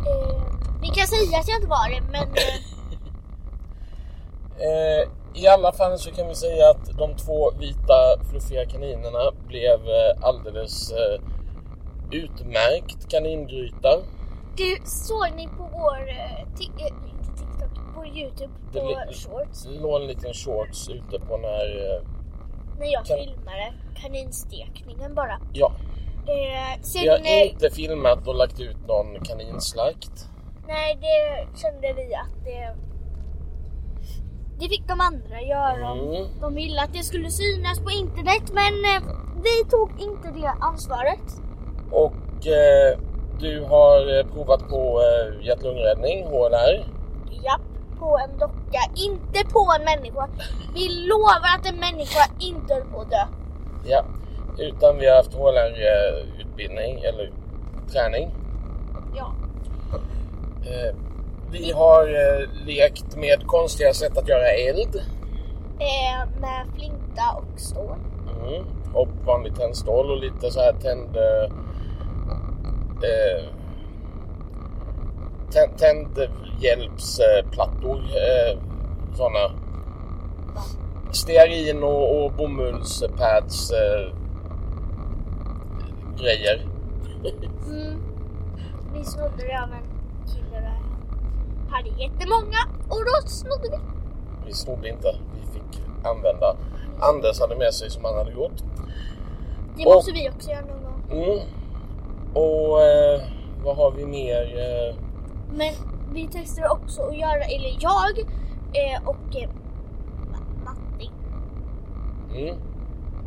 Eh, 0.07 0.37
vi 0.81 0.89
kan 0.89 1.07
säga 1.07 1.39
att 1.39 1.49
jag 1.49 1.57
inte 1.59 1.69
var 1.69 1.89
det, 1.91 2.01
men 2.13 2.27
eh, 4.61 5.09
I 5.35 5.47
alla 5.49 5.73
fall 5.73 5.99
så 5.99 6.11
kan 6.11 6.29
vi 6.29 6.35
säga 6.35 6.71
att 6.71 6.99
de 6.99 7.15
två 7.17 7.51
vita 7.51 8.25
fluffiga 8.31 8.67
kaninerna 8.67 9.33
blev 9.47 9.81
eh, 9.89 10.17
alldeles 10.23 10.93
eh, 10.93 11.21
utmärkt 12.11 13.09
kaningryta. 13.11 13.97
du 14.57 14.77
såg 14.85 15.27
ni 15.37 15.47
på 15.47 15.69
vår 15.73 16.09
eh, 16.09 16.55
TikTok, 16.57 16.93
på 17.95 18.07
Youtube 18.07 18.53
Det 18.73 18.81
på 18.81 18.87
li- 18.89 19.15
shorts 19.15 19.65
Det 19.65 19.81
låg 19.81 20.01
en 20.01 20.07
liten 20.07 20.35
shorts 20.35 20.89
ute 20.89 21.19
på 21.21 21.37
när... 21.37 22.01
När 22.79 22.87
jag 22.93 23.05
kan- 23.05 23.19
filmade 23.19 23.73
kaninstekningen 24.03 25.15
bara. 25.15 25.41
ja, 25.53 25.73
Eh, 26.27 26.81
sen, 26.83 27.03
vi 27.03 27.09
har 27.09 27.45
inte 27.45 27.71
filmat 27.71 28.29
och 28.29 28.35
lagt 28.35 28.61
ut 28.61 28.77
någon 28.89 29.21
kaninslakt. 29.25 30.29
nej 30.67 30.99
det 31.01 31.59
kände 31.61 31.93
vi 31.93 32.15
att 32.15 32.45
det 32.45 32.75
det 34.59 34.69
fick 34.69 34.89
de 34.89 35.01
andra 35.01 35.41
göra. 35.41 35.91
Mm. 35.91 36.27
De 36.41 36.55
ville 36.55 36.83
att 36.83 36.93
det 36.93 37.03
skulle 37.03 37.31
synas 37.31 37.79
på 37.79 37.91
internet 37.91 38.53
men 38.53 38.75
eh, 38.85 39.03
vi 39.43 39.71
tog 39.71 39.91
inte 39.99 40.41
det 40.41 40.53
ansvaret. 40.61 41.27
Och 41.91 42.47
eh, 42.47 42.99
du 43.41 43.65
har 43.65 44.19
eh, 44.19 44.27
provat 44.27 44.69
på 44.69 45.01
eh, 45.03 45.47
hjärt-lungräddning, 45.47 46.27
HLR. 46.27 46.85
Japp, 47.45 47.61
på 47.99 48.19
en 48.19 48.39
docka, 48.39 48.83
inte 48.97 49.53
på 49.53 49.75
en 49.79 49.85
människa. 49.85 50.29
Vi 50.75 50.89
lovar 51.07 51.59
att 51.59 51.67
en 51.67 51.77
människa 51.77 52.25
inte 52.39 52.75
höll 52.75 52.85
på 52.85 53.01
att 53.01 53.11
dö. 53.11 53.27
Ja, 53.87 54.05
utan 54.59 54.99
vi 54.99 55.09
har 55.09 55.17
haft 55.17 55.35
HLR-utbildning 55.35 57.01
eller 57.01 57.31
träning. 57.93 58.31
Ja. 59.17 59.33
Eh, 60.67 60.95
vi 61.51 61.73
har 61.73 62.03
eh, 62.03 62.49
lekt 62.67 63.17
med 63.17 63.47
konstiga 63.47 63.95
sätt 63.95 64.19
att 64.19 64.29
göra 64.29 64.49
eld. 64.49 64.97
Eh, 65.79 66.27
med 66.41 66.67
flinta 66.75 67.23
och 67.37 67.61
stål. 67.61 67.97
Mm. 68.47 68.65
Och 68.95 69.09
vanlig 69.27 69.57
tändstål 69.57 70.11
och 70.11 70.17
lite 70.17 70.51
så 70.51 70.61
här 70.61 70.73
tänd... 70.73 71.17
Eh, 71.17 71.45
eh, 73.09 73.45
tänd, 75.51 75.79
tändhjälpsplattor. 75.79 77.97
Eh, 77.97 78.59
sådana. 79.15 79.51
Stearin 81.13 81.83
och, 81.83 82.25
och 82.25 82.33
bomullspads 82.33 83.71
eh, 83.71 84.13
grejer. 86.21 86.67
Mm. 87.69 88.03
Vi 88.95 89.05
snodde 89.05 89.37
det 89.37 89.63
av 89.63 89.73
en. 89.73 89.88
Hade 91.69 91.89
jättemånga 91.89 92.59
och 92.89 93.05
då 93.05 93.29
snodde 93.29 93.69
vi. 93.71 93.79
Vi 94.47 94.53
snodde 94.53 94.89
inte, 94.89 95.17
vi 95.35 95.53
fick 95.53 95.83
använda. 96.07 96.57
Anders 97.01 97.41
hade 97.41 97.57
med 97.57 97.75
sig 97.75 97.91
som 97.91 98.05
han 98.05 98.15
hade 98.15 98.31
gjort. 98.31 98.63
Det 99.77 99.87
Och- 99.87 99.95
måste 99.95 100.13
vi 100.13 100.31
också 100.31 100.51
göra 100.51 100.61
någon 100.61 100.83
gång. 100.83 101.03
Mm. 101.23 101.39
Och 102.35 102.83
eh, 102.83 103.21
vad 103.65 103.77
har 103.77 103.91
vi 103.91 104.07
mer? 104.07 104.43
Eh, 104.59 104.95
Men 105.53 105.75
vi 106.13 106.29
testade 106.29 106.69
också 106.69 107.03
att 107.03 107.17
göra, 107.19 107.43
eller 107.45 107.77
jag 107.81 108.19
eh, 108.73 109.09
och 109.09 109.37
eh, 109.37 109.49
Ma- 110.33 110.65
Matti 110.65 111.11
mm. 112.37 112.55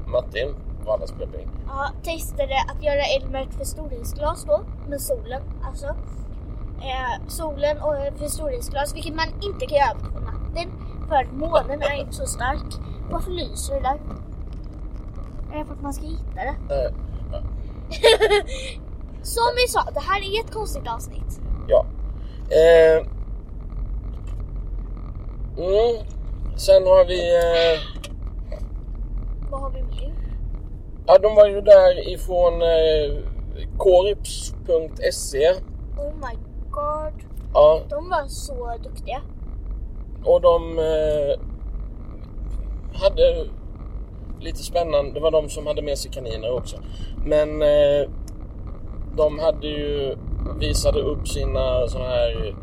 Martin, 0.08 0.56
vardagsprepping. 0.86 1.48
ja, 1.68 1.90
testade 2.04 2.56
att 2.76 2.84
göra 2.84 3.02
ett 3.02 3.54
förstoringsglas 3.54 4.44
då, 4.44 4.62
med 4.90 5.02
solen 5.02 5.42
alltså. 5.64 5.96
Eh, 6.82 7.28
solen 7.28 7.78
och 7.82 7.96
förstoringsglas, 8.20 8.96
vilket 8.96 9.16
man 9.16 9.28
inte 9.42 9.66
kan 9.66 9.78
göra 9.78 9.96
på 10.14 10.20
natten 10.20 10.72
för 11.08 11.28
månen 11.34 11.82
är 11.82 12.00
inte 12.00 12.14
så 12.16 12.26
stark. 12.26 12.74
Varför 13.12 13.32
lyser 13.32 13.74
det 13.76 13.82
där? 13.82 13.98
Är 15.54 15.60
det 15.60 15.66
för 15.66 15.74
att 15.74 15.82
man 15.82 15.94
ska 15.94 16.06
hitta 16.06 16.36
det? 16.36 16.56
Eh, 16.76 16.94
Som 19.24 19.44
vi 19.56 19.68
sa, 19.72 19.82
det 19.94 20.00
här 20.00 20.20
är 20.22 20.46
ett 20.46 20.54
konstigt 20.54 20.88
avsnitt. 20.88 21.42
ja. 21.68 21.86
Eh, 22.50 22.98
mm. 25.58 26.06
Sen 26.56 26.84
har 26.84 27.06
vi... 27.06 27.36
Eh, 27.38 27.80
Vad 29.52 29.62
har 29.62 29.70
vi 29.70 29.82
mer? 29.84 30.14
ja, 31.08 31.18
de 31.18 31.36
var 31.36 31.48
ju 31.48 31.62
där 31.62 32.10
ifrån 32.10 32.62
eh, 32.62 33.24
korps.se. 33.78 35.52
Oh 35.98 36.14
my 36.16 36.38
god. 36.72 37.14
Ja, 37.54 37.82
De 37.90 38.10
var 38.10 38.28
så 38.28 38.72
duktiga. 38.84 39.22
och 40.24 40.42
de 40.42 40.80
eh, 40.80 41.40
hade 43.02 43.46
lite 44.40 44.64
spännande. 44.64 45.12
Det 45.14 45.20
var 45.20 45.32
de 45.32 45.50
som 45.50 45.68
hade 45.68 45.82
med 45.82 45.98
sig 45.98 46.12
kaniner 46.12 46.52
också. 46.52 46.78
Men 47.26 47.62
eh, 47.62 48.10
de 49.18 49.40
hade 49.40 49.68
ju 49.68 50.18
visade 50.60 51.02
upp 51.02 51.28
sina 51.28 51.88
såna 51.88 52.06
här 52.06 52.56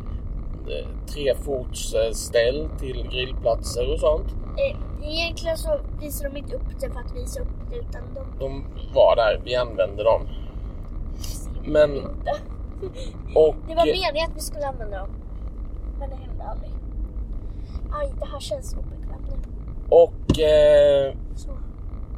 eh, 0.67 0.87
trefotsställ 1.13 2.69
till 2.79 3.07
grillplatser 3.11 3.93
och 3.93 3.99
sånt. 3.99 4.27
Eh, 4.57 4.77
egentligen 5.09 5.57
så 5.57 5.79
visar 6.01 6.29
de 6.29 6.37
inte 6.37 6.55
upp 6.55 6.79
det 6.79 6.89
för 6.89 6.99
att 6.99 7.15
visa 7.15 7.41
upp 7.41 7.47
det 7.71 7.75
utan 7.77 8.01
de 8.13 8.39
De 8.45 8.63
var 8.93 9.15
där, 9.15 9.41
vi 9.45 9.55
använde 9.55 10.03
dem. 10.03 10.21
Men, 11.63 11.95
inte. 11.95 12.35
Och... 13.35 13.55
Det 13.67 13.75
var 13.75 13.85
meningen 13.85 14.31
att 14.31 14.37
vi 14.37 14.41
skulle 14.41 14.67
använda 14.67 14.97
dem. 14.97 15.09
Men 15.99 16.09
det 16.09 16.15
hände 16.15 16.43
aldrig. 16.43 16.71
Aj, 17.93 18.13
det 18.19 18.25
här 18.25 18.39
känns 18.39 18.73
obekvämt 18.73 19.27
nu. 19.29 19.35
Och 19.89 20.39
eh, 20.39 21.13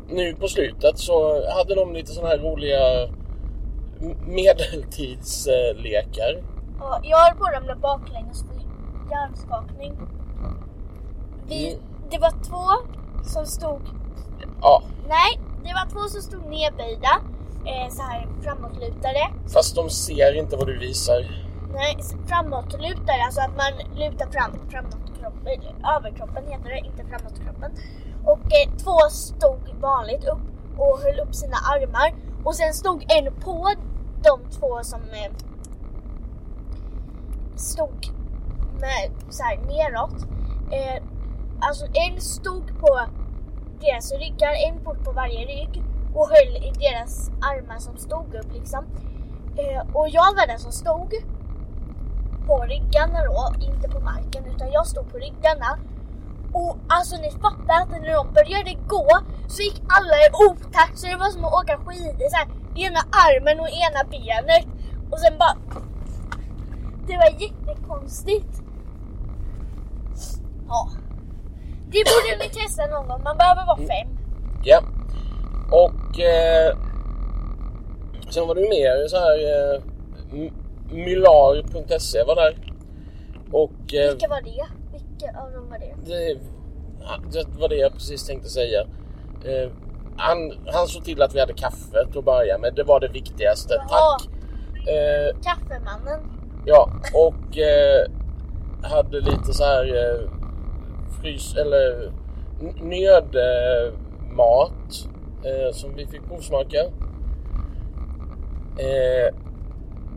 nu 0.10 0.36
på 0.36 0.48
slutet 0.48 1.00
så 1.00 1.44
hade 1.58 1.76
de 1.76 1.94
lite 1.94 2.12
sådana 2.12 2.30
här 2.30 2.38
roliga 2.38 3.10
medeltidslekar. 4.28 6.44
Ja, 6.80 7.00
jag 7.04 7.18
höll 7.18 7.38
på 7.38 7.46
att 7.46 7.54
ramla 7.54 7.76
baklänges 7.76 8.44
för 8.44 8.56
hjärnskakning. 9.12 9.94
Vi, 11.48 11.68
Mm. 11.74 11.84
Det 12.10 12.18
var 12.18 12.32
två 12.32 12.68
som 13.24 13.46
stod... 13.46 13.82
Ja, 14.62 14.84
Nej, 15.08 15.40
det 15.64 15.74
var 15.74 15.90
två 15.92 16.00
som 16.10 16.22
stod 16.22 16.46
nedböjda. 16.46 17.22
Eh, 17.66 17.90
så 17.90 18.02
här 18.02 18.28
framåtlutade. 18.42 19.30
fast 19.54 19.76
de 19.76 19.90
ser 19.90 20.34
inte 20.34 20.56
vad 20.56 20.68
du 20.68 20.78
visar. 20.78 21.26
Nej, 21.74 21.98
framåtlutade, 22.28 23.24
alltså 23.26 23.42
att 23.42 23.58
man 23.58 24.00
lutar 24.00 24.32
fram 24.32 24.52
framåt 24.70 25.20
kroppen, 25.20 25.76
överkroppen 25.98 26.44
heter 26.48 26.70
det, 26.70 26.78
inte 26.78 27.04
framåt 27.06 27.40
kroppen. 27.46 27.72
Och 28.26 28.40
eh, 28.40 28.78
två 28.84 28.98
stod 29.10 29.76
vanligt 29.82 30.24
upp 30.24 30.42
och 30.78 31.00
höll 31.00 31.20
upp 31.20 31.36
sina 31.36 31.58
armar. 31.58 32.14
Och 32.44 32.56
sen 32.56 32.74
stod 32.74 33.06
en 33.12 33.34
på 33.34 33.74
de 34.24 34.40
två 34.60 34.84
som 34.84 35.02
eh, 35.02 35.32
stod 37.56 38.08
med 38.80 39.12
så 39.30 39.44
här 39.44 39.58
neråt. 39.58 40.26
Eh, 40.72 41.04
alltså 41.60 41.86
en 41.86 42.22
stod 42.22 42.80
på 42.80 43.00
deras 43.82 44.12
ryggar, 44.12 44.54
en 44.68 44.84
fot 44.84 45.04
på 45.04 45.12
varje 45.12 45.46
rygg 45.46 45.84
och 46.14 46.30
höll 46.30 46.56
i 46.56 46.72
deras 46.80 47.30
armar 47.30 47.80
som 47.80 47.98
stod 47.98 48.36
upp 48.36 48.54
liksom. 48.54 48.86
Eh, 49.58 49.82
och 49.94 50.10
jag 50.10 50.36
var 50.36 50.48
den 50.48 50.60
som 50.60 50.72
stod 50.72 51.14
på 52.48 52.66
ryggarna 52.66 53.20
då, 53.26 53.54
inte 53.60 53.90
på 53.90 54.00
marken 54.00 54.46
utan 54.56 54.72
jag 54.72 54.88
stod 54.88 55.12
på 55.12 55.18
ryggarna. 55.18 55.80
Och 56.54 56.78
alltså 56.88 57.16
ni 57.16 57.32
fattar 57.32 57.82
att 57.82 57.90
när 57.90 58.14
de 58.14 58.34
började 58.34 58.74
gå 58.88 59.10
så 59.48 59.62
gick 59.62 59.82
alla 59.88 60.16
i 60.26 60.30
otakt 60.50 61.00
så 61.00 61.08
det 61.08 61.16
var 61.16 61.30
som 61.30 61.46
att 61.46 61.54
åka 61.54 61.78
skidor 61.78 62.30
så 62.30 62.36
här, 62.36 62.48
ena 62.76 63.00
armen 63.26 63.60
och 63.60 63.70
ena 63.70 64.04
benet 64.12 64.68
och 65.12 65.20
sen 65.20 65.38
bara 65.38 65.56
Det 67.08 67.18
var 67.18 67.42
jättekonstigt. 67.42 68.62
Ja. 70.68 70.90
Det 71.92 72.04
borde 72.10 72.44
ni 72.44 72.50
testa 72.50 72.88
någon 72.88 73.08
gång, 73.08 73.24
man 73.24 73.38
behöver 73.38 73.66
vara 73.66 73.78
fem. 73.78 74.18
Ja. 74.64 74.82
Och 75.72 76.20
eh, 76.20 76.78
sen 78.30 78.48
var 78.48 78.56
det 78.56 78.62
mer 78.70 79.08
så 79.08 79.18
här 79.18 79.38
eh, 79.76 79.82
Mylar.se 80.92 82.24
var 82.24 82.36
där. 82.36 82.58
Och 83.52 83.94
eh, 83.94 84.10
Vilka 84.10 84.28
var 84.28 84.42
det? 84.42 84.66
Vilka 84.92 85.40
av 85.42 85.52
dem 85.52 85.70
var 85.70 85.80
det? 85.80 85.96
det, 86.06 86.38
det 87.32 87.60
var 87.60 87.70
det 87.70 87.76
jag 87.76 87.94
precis 87.94 88.26
tänkte 88.28 88.50
säga. 88.50 88.82
Eh, 89.46 89.70
han, 90.18 90.54
han 90.66 90.88
såg 90.88 91.04
till 91.04 91.22
att 91.22 91.36
vi 91.36 91.40
hade 91.40 91.54
kaffe 91.54 92.06
till 92.10 92.20
att 92.20 92.26
börja 92.26 92.58
med. 92.58 92.74
Det 92.76 92.84
var 92.84 93.00
det 93.00 93.08
viktigaste. 93.08 93.74
Jaha. 93.74 93.88
Tack! 94.20 94.30
Eh, 94.88 95.36
Kaffemannen. 95.42 96.20
Ja, 96.66 96.90
och 97.14 97.58
eh, 97.58 98.06
hade 98.84 99.20
lite 99.20 99.54
så 99.54 99.64
här 99.64 99.86
eh, 99.96 100.20
frys 101.22 101.56
eller 101.56 102.12
nödmat 102.82 103.92
eh, 105.46 105.74
som 105.74 105.96
vi 105.96 106.08
fick 106.08 106.28
provsmaka. 106.28 106.80
Eh, 108.78 109.36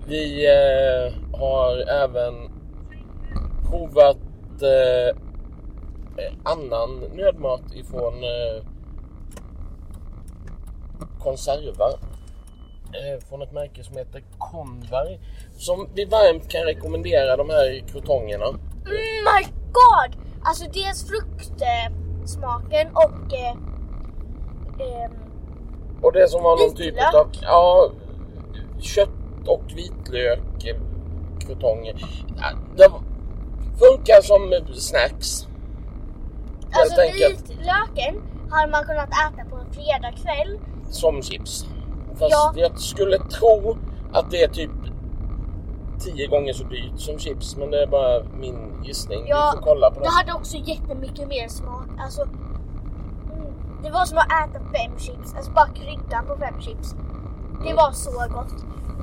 vi 0.06 0.46
eh, 0.46 1.38
har 1.38 1.76
även 1.76 2.34
provat 3.70 4.18
eh, 4.62 5.16
annan 6.42 7.00
nödmat 7.14 7.62
ifrån 7.74 8.14
eh, 8.14 8.62
eh, 12.94 13.20
från 13.28 13.42
ett 13.42 13.52
märke 13.52 13.84
som 13.84 13.96
heter 13.96 14.22
Convar. 14.38 15.18
Som 15.56 15.88
vi 15.94 16.04
varmt 16.04 16.48
kan 16.48 16.62
rekommendera 16.62 17.36
de 17.36 17.50
här 17.50 17.84
krutongerna. 17.88 18.46
Mm, 18.46 18.58
my 19.24 19.42
god! 19.72 20.24
Alltså 20.42 20.64
dels 20.72 21.08
fruktsmaken 21.08 22.88
och 22.92 23.34
eh, 23.34 23.56
eh, 24.80 25.10
Och 26.02 26.12
det 26.12 26.28
som 26.28 26.42
var 26.42 26.56
någon 26.66 26.74
typ 26.76 26.94
av 27.14 27.28
ja, 27.42 27.90
kött 28.80 29.08
och 29.46 29.62
vitlök 29.76 30.64
eh, 30.64 30.76
krutonger. 31.38 31.94
Det 32.76 32.90
funkar 33.78 34.22
som 34.22 34.74
snacks. 34.74 35.46
alltså 36.72 37.00
enkelt. 37.00 37.50
vitlöken 37.50 38.22
har 38.50 38.68
man 38.68 38.84
kunnat 38.84 39.08
äta 39.08 39.50
på 39.50 39.56
en 39.56 39.72
fredagkväll. 39.72 40.58
Som 40.90 41.22
chips. 41.22 41.66
Fast 42.10 42.30
Ja. 42.30 42.52
jag 42.56 42.78
skulle 42.80 43.18
tro 43.18 43.76
att 44.12 44.30
det 44.30 44.42
är 44.42 44.48
typ 44.48 44.70
tio 46.00 46.26
gånger 46.26 46.52
så 46.52 46.64
dyrt 46.64 46.92
som 47.00 47.18
chips. 47.18 47.56
Men 47.56 47.70
det 47.70 47.82
är 47.82 47.86
bara 47.86 48.22
min 48.40 48.82
gissning. 48.84 49.24
Ja, 49.26 49.52
vi 49.54 49.58
får 49.60 49.66
kolla 49.66 49.90
på 49.90 50.00
det. 50.00 50.06
Det 50.06 50.10
hade 50.10 50.32
också 50.32 50.56
jättemycket 50.56 51.28
mer 51.28 51.48
smak. 51.48 51.86
Alltså, 51.98 52.26
det 53.84 53.90
var 53.90 54.04
som 54.04 54.18
att 54.18 54.26
äta 54.26 54.58
fem 54.76 54.92
chips, 54.98 55.34
alltså 55.36 55.50
bara 55.52 55.68
kryddan 55.68 56.26
på 56.26 56.36
fem 56.36 56.60
chips. 56.60 56.94
Det 57.62 57.70
Mm. 57.70 57.76
var 57.76 57.92
så 57.92 58.10
gott. 58.10 58.54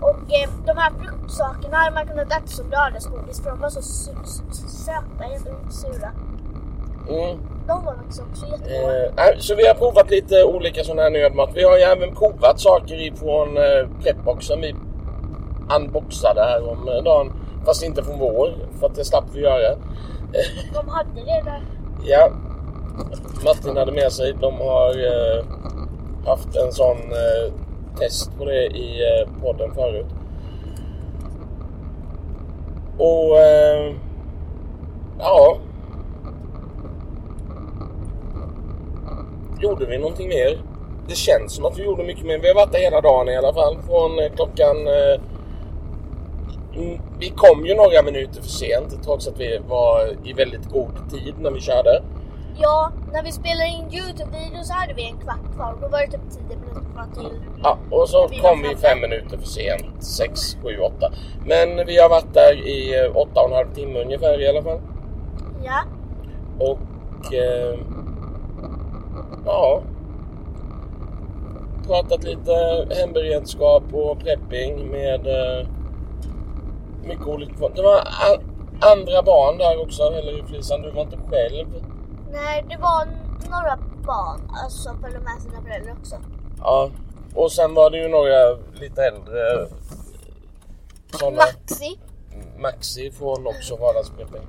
Och 0.02 0.34
eh, 0.34 0.50
de 0.65 0.78
här 0.78 0.91
fruktsakerna 1.02 1.78
hade 1.78 1.96
man 1.96 2.08
kunnat 2.08 2.28
äta 2.32 2.48
som 2.48 2.70
lördagsgodis 2.70 3.41
för 3.44 3.50
de 3.50 3.60
var 3.60 3.70
så 3.70 3.82
söta, 3.82 5.24
helt 5.24 5.74
sura. 5.74 6.12
Mm. 7.10 7.38
De 7.67 7.86
var 7.86 7.94
faktiskt 7.96 8.22
också 8.32 8.46
jättegoda. 8.46 9.32
Eh, 9.32 9.38
så 9.39 9.56
vi 9.56 9.67
har 9.67 9.74
provat 9.74 10.10
lite 10.10 10.44
olika 10.44 10.84
sådana 10.84 11.02
här 11.02 11.10
nödmat. 11.10 11.50
Vi 11.54 11.63
har 11.63 11.78
ju 11.78 11.84
även 11.84 12.15
provat 12.15 12.60
saker 12.60 13.02
ifrån 13.02 13.58
eh, 13.58 13.88
Prepboxen. 14.04 14.62
Vi 14.62 14.76
unboxade 15.76 16.41
här 16.41 16.70
om 16.72 16.88
eh, 16.89 17.04
dagen. 17.04 17.34
Fast 17.65 17.84
inte 17.84 18.04
från 18.04 18.20
vår, 18.20 18.54
för 18.80 18.88
att 18.88 18.96
det 18.96 19.06
slapp 19.06 19.26
vi 19.34 19.41
göra. 19.41 19.76
De 20.74 20.89
hade 20.89 21.10
det 21.26 21.41
där. 21.46 21.62
Ja, 22.04 22.30
Martin 23.45 23.77
hade 23.77 23.91
med 23.91 24.12
sig. 24.12 24.34
De 24.41 24.54
har 24.54 24.89
eh, 24.89 25.45
haft 26.25 26.56
en 26.56 26.71
sån 26.71 26.97
eh, 26.97 27.54
test 27.99 28.38
på 28.38 28.45
det 28.45 28.65
i 28.65 29.01
eh, 29.01 29.41
podden 29.41 29.73
förut. 29.73 30.06
Och 32.97 33.39
eh, 33.39 33.93
ja. 35.19 35.58
Gjorde 39.60 39.86
vi 39.86 39.97
någonting 39.97 40.27
mer? 40.27 40.58
Det 41.08 41.15
känns 41.15 41.54
som 41.56 41.65
att 41.65 41.80
vi 41.80 41.84
gjorde 41.84 42.04
mycket 42.04 42.25
mer. 42.25 42.39
Vi 42.39 42.47
har 42.47 42.56
varit 42.56 42.71
där 42.71 42.80
hela 42.80 43.01
dagen 43.01 43.30
i 43.30 43.38
alla 43.38 43.54
fall. 43.54 43.77
Från 43.88 44.19
eh, 44.19 44.32
klockan... 44.36 44.88
Eh, 44.88 45.21
mm, 46.75 47.01
vi 47.19 47.30
kom 47.30 47.65
ju 47.65 47.75
några 47.75 48.04
minuter 48.04 48.41
för 48.41 48.49
sent 48.49 49.04
trots 49.04 49.27
att 49.27 49.39
vi 49.39 49.60
var 49.67 50.15
i 50.23 50.34
väldigt 50.34 50.69
god 50.69 51.12
tid 51.12 51.34
när 51.39 51.51
vi 51.51 51.60
körde. 51.60 52.04
Ja, 52.58 52.92
när 53.14 53.24
vi 53.24 53.32
spelade 53.32 53.68
in 53.68 53.86
Youtube-video 53.92 54.64
så 54.64 54.74
hade 54.74 54.94
vi 54.94 55.04
en 55.06 55.18
kvart 55.18 55.56
kvar. 55.56 55.76
Då 55.82 55.88
var 55.88 56.00
det 56.00 56.08
typ 56.08 56.22
10 56.32 56.58
minuter 56.58 56.92
kvar 56.94 57.08
till. 57.16 57.40
Ja, 57.64 57.78
och 57.92 58.10
så 58.10 58.28
Vi 58.28 58.40
kom 58.40 58.62
vi 58.62 58.76
fem 58.76 59.02
minuter 59.02 59.38
för 59.38 59.48
sent. 59.48 60.04
Sex, 60.04 60.58
sju, 60.64 60.78
åtta. 60.78 61.12
Men 61.46 61.86
vi 61.86 61.98
har 61.98 62.10
varit 62.10 62.34
där 62.34 62.54
i 62.68 63.06
eh, 63.06 63.18
åtta 63.18 63.42
och 63.42 63.50
en 63.50 63.56
halv 63.56 63.74
timme 63.74 64.00
ungefär 64.00 64.42
i 64.42 64.48
alla 64.50 64.64
fall. 64.64 64.80
Ja, 65.64 65.84
Och... 66.60 67.34
Eh, 67.34 67.80
ja. 69.46 69.82
Pratat 71.88 72.24
lite 72.24 72.88
hemberedskap 73.00 73.84
och 73.94 74.20
prepping 74.20 74.92
med 74.92 75.28
eh, 75.28 75.68
mycket 77.04 77.28
olika 77.28 77.54
folk. 77.54 77.76
Det 77.76 77.82
var 77.82 78.00
andra 78.80 79.24
barn 79.24 79.58
där 79.58 79.82
också, 79.82 80.04
eller 80.04 80.44
Flisan, 80.44 80.82
du 80.82 80.92
var 80.92 81.02
inte 81.02 81.18
själv. 81.30 81.68
Nej 82.32 82.65
det 82.70 82.78
var 82.78 83.06
några 83.50 83.78
barn 84.06 84.41
alltså, 84.63 84.78
som 84.82 85.02
följde 85.02 85.20
med 85.20 85.41
sina 85.41 85.62
föräldrar 85.62 85.96
också. 86.00 86.15
Ja. 86.60 86.89
Och 87.36 87.52
sen 87.52 87.74
var 87.74 87.89
det 87.89 87.98
ju 87.98 88.08
några 88.08 88.58
lite 88.74 89.04
äldre 89.04 89.67
sådana. 91.20 91.38
Maxi, 91.38 92.00
Maxi 92.60 93.12
från 93.12 93.48
också 93.48 93.76
vardagsprepping. 93.76 94.41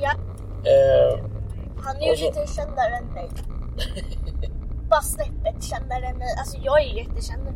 ja, 0.00 0.10
Eh, 0.70 1.18
han 1.84 1.96
är 1.96 2.10
ju 2.10 2.16
så- 2.16 2.24
lite 2.24 2.46
kändare 2.56 2.96
än 2.96 3.06
mig. 3.06 3.28
Bara 4.90 5.00
snäppet 5.02 5.62
kändare 5.64 6.06
än 6.06 6.16
mig. 6.18 6.28
Alltså 6.38 6.56
jag 6.62 6.80
är 6.82 6.86
ju 6.86 6.98
jättekänd. 6.98 7.48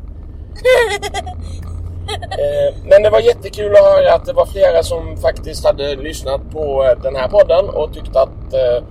Eh, 2.23 2.75
men 2.85 3.03
det 3.03 3.11
var 3.11 3.21
jättekul 3.21 3.73
att 3.77 3.83
höra 3.83 4.15
att 4.15 4.25
det 4.25 4.33
var 4.33 4.47
flera 4.47 4.83
som 4.83 5.17
faktiskt 5.17 5.65
hade 5.65 5.97
lyssnat 5.97 6.41
på 6.53 6.85
eh, 6.85 7.03
den 7.03 7.17
här 7.17 7.29
podden 7.29 7.69
och 7.69 7.93
tyckte 7.95 8.21
att 8.21 8.53
eh, 8.55 8.83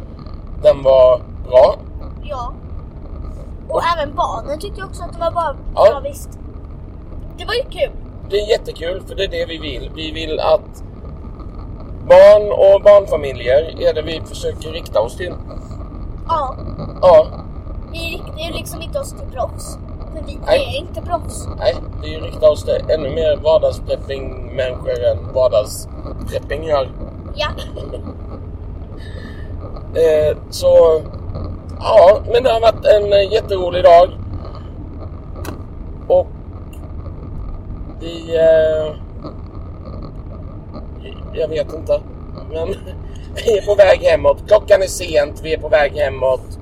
den 0.62 0.84
var 0.84 1.22
bra. 1.50 1.76
Ja. 2.24 2.54
Och 3.70 3.82
även 3.96 4.16
barnen 4.16 4.60
tyckte 4.60 4.84
också 4.84 5.04
att 5.04 5.14
det 5.14 5.20
var 5.20 5.32
bra. 5.32 5.56
Ja. 5.76 5.88
Ja, 5.92 6.00
visst. 6.00 6.40
Det 7.38 7.46
var 7.46 7.54
ju 7.54 7.64
kul. 7.64 7.92
Det 8.30 8.40
är 8.40 8.50
jättekul 8.50 9.02
för 9.08 9.16
det 9.16 9.24
är 9.24 9.28
det 9.28 9.46
vi 9.46 9.58
vill. 9.58 9.92
Vi 9.96 10.12
vill 10.12 10.40
att 10.40 10.84
barn 12.08 12.52
och 12.52 12.82
barnfamiljer 12.82 13.82
är 13.82 13.94
det 13.94 14.02
vi 14.02 14.22
försöker 14.26 14.72
rikta 14.72 15.00
oss 15.02 15.16
till. 15.18 15.34
Ja. 16.28 16.56
Ja, 17.02 17.28
Vi 17.92 18.00
riktar 18.00 18.40
ju 18.48 18.54
liksom 18.54 18.82
inte 18.82 19.00
oss 19.00 19.12
till 19.12 19.28
proffs. 19.34 19.78
För 20.14 20.24
vi 20.26 20.40
Nej. 20.46 20.76
är 20.76 20.80
inte 20.80 21.02
proffs. 21.02 21.48
nej, 21.60 21.76
vi 22.04 22.18
riktar 22.18 22.50
oss 22.52 22.64
till 22.64 22.82
ännu 22.90 23.10
mer 23.10 23.36
vardagsprepping-människor 23.44 25.04
än 25.12 25.34
vardagsprepping 25.34 26.64
gör. 26.64 26.90
Ja. 27.36 27.48
Eh, 29.96 30.38
så, 30.50 31.02
ja, 31.80 32.20
men 32.32 32.44
det 32.44 32.50
har 32.52 32.62
varit 32.62 32.86
en 32.86 33.14
eh, 33.14 33.34
jätterolig 33.34 33.84
dag. 33.84 34.10
Och 36.08 36.28
vi... 38.00 38.36
Eh, 38.36 38.96
jag 41.34 41.48
vet 41.48 41.74
inte. 41.74 42.02
Men 42.52 42.68
vi 43.36 43.58
är 43.58 43.66
på 43.66 43.76
väg 43.76 44.00
hemåt. 44.02 44.44
Klockan 44.48 44.82
är 44.82 44.88
sent, 44.88 45.42
vi 45.44 45.54
är 45.54 45.58
på 45.60 45.70
väg 45.70 45.92
hemåt. 45.94 46.60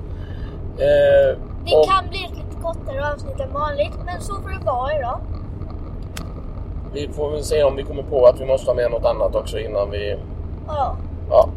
Eh, 0.78 1.38
Det 1.64 1.76
och 1.76 1.88
kan 1.88 2.08
bli 2.08 2.24
ett 2.24 2.36
lite 2.36 2.62
kortare 2.62 3.12
avsnitt 3.12 3.40
än 3.40 3.52
vanligt. 3.52 3.94
Men 4.04 4.20
så 4.20 4.34
får 4.34 4.48
det 4.48 4.64
vara 4.64 4.98
idag. 4.98 5.18
vi 6.92 7.08
får 7.08 7.30
väl 7.30 7.44
se 7.44 7.62
om 7.62 7.76
vi 7.76 7.82
kommer 7.82 8.02
på 8.02 8.26
att 8.26 8.40
vi 8.40 8.44
måste 8.46 8.70
ha 8.70 8.74
med 8.74 8.90
något 8.90 9.04
annat 9.04 9.34
också 9.34 9.58
innan 9.58 9.90
vi... 9.90 10.16
Ja. 10.66 10.96
Ja. 11.30 11.48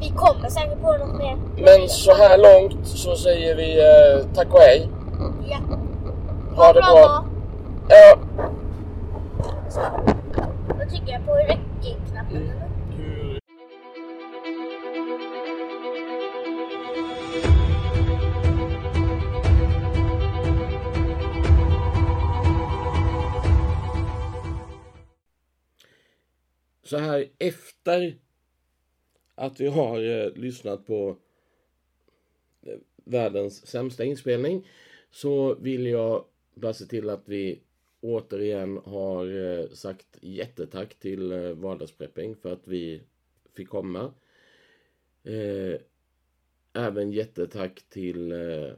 Vi 0.00 0.08
kommer 0.08 0.48
säkert 0.48 0.80
på 0.80 0.92
något 0.92 1.18
mer. 1.18 1.36
Men 1.56 1.88
så 1.88 2.14
här 2.14 2.38
långt 2.38 2.86
så 2.86 3.16
säger 3.16 3.56
vi 3.56 3.78
eh, 3.80 4.34
tack 4.34 4.54
och 4.54 4.60
hej. 4.60 4.88
Ja. 5.48 5.58
Ha 6.56 6.72
det 6.72 6.80
bra. 6.80 6.94
dag. 6.94 7.24
Ja. 7.88 8.18
Då 10.68 10.90
trycker 10.90 11.12
jag 11.12 11.26
på 11.26 11.34
räckknappen. 11.34 12.36
eller? 12.36 12.68
så 26.88 26.98
här 26.98 27.24
efter 27.38 28.14
att 29.38 29.60
vi 29.60 29.66
har 29.66 30.02
eh, 30.02 30.32
lyssnat 30.32 30.86
på 30.86 31.16
eh, 32.62 32.78
världens 33.04 33.66
sämsta 33.66 34.04
inspelning 34.04 34.68
så 35.10 35.54
vill 35.54 35.86
jag 35.86 36.24
bara 36.54 36.72
se 36.72 36.84
till 36.84 37.10
att 37.10 37.22
vi 37.24 37.60
återigen 38.00 38.76
har 38.84 39.26
eh, 39.26 39.68
sagt 39.68 40.18
jättetack 40.20 40.94
till 40.94 41.32
eh, 41.32 41.52
Vardagsprepping 41.52 42.36
för 42.36 42.52
att 42.52 42.68
vi 42.68 43.02
fick 43.54 43.68
komma. 43.68 44.14
Eh, 45.24 45.80
även 46.72 47.12
jättetack 47.12 47.82
till 47.88 48.32
eh, 48.32 48.72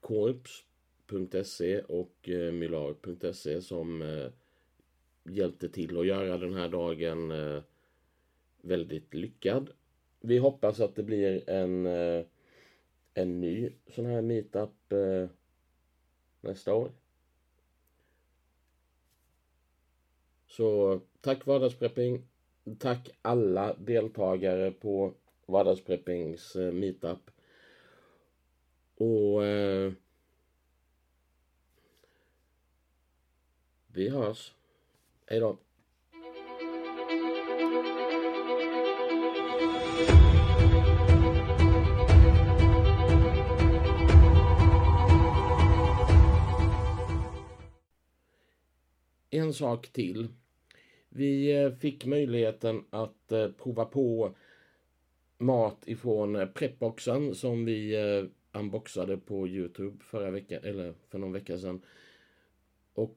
korps.se 0.00 1.80
och 1.80 2.28
eh, 2.28 2.52
mylar.se 2.52 3.62
som 3.62 4.02
eh, 4.02 4.30
hjälpte 5.24 5.68
till 5.68 5.98
att 5.98 6.06
göra 6.06 6.38
den 6.38 6.54
här 6.54 6.68
dagen 6.68 7.30
eh, 7.30 7.62
väldigt 8.62 9.14
lyckad. 9.14 9.70
Vi 10.20 10.38
hoppas 10.38 10.80
att 10.80 10.94
det 10.96 11.02
blir 11.02 11.50
en, 11.50 11.86
eh, 11.86 12.24
en 13.14 13.40
ny 13.40 13.72
sån 13.86 14.06
här 14.06 14.22
meetup 14.22 14.92
eh, 14.92 15.28
nästa 16.40 16.74
år. 16.74 16.92
Så 20.46 21.00
tack 21.20 21.46
Vardagsprepping. 21.46 22.26
Tack 22.78 23.10
alla 23.22 23.74
deltagare 23.74 24.70
på 24.70 25.14
Vardagspreppings 25.46 26.56
eh, 26.56 26.72
meetup. 26.72 27.30
Och 28.96 29.44
eh, 29.44 29.92
vi 33.86 34.08
hörs. 34.08 34.54
Hej 35.26 35.40
då. 35.40 35.58
En 49.52 49.56
sak 49.56 49.88
till. 49.88 50.28
Vi 51.08 51.52
eh, 51.52 51.72
fick 51.72 52.06
möjligheten 52.06 52.84
att 52.90 53.32
eh, 53.32 53.48
prova 53.48 53.84
på 53.84 54.34
mat 55.38 55.88
ifrån 55.88 56.36
eh, 56.36 56.46
Prepboxen 56.46 57.34
som 57.34 57.64
vi 57.64 57.96
unboxade 58.52 59.16
på 59.16 59.48
Youtube 59.48 60.04
förra 60.04 60.30
veckan, 60.30 60.60
eller 60.64 60.94
för 61.08 61.18
någon 61.18 61.32
vecka 61.32 61.58
sedan. 61.58 61.82
Och 62.94 63.16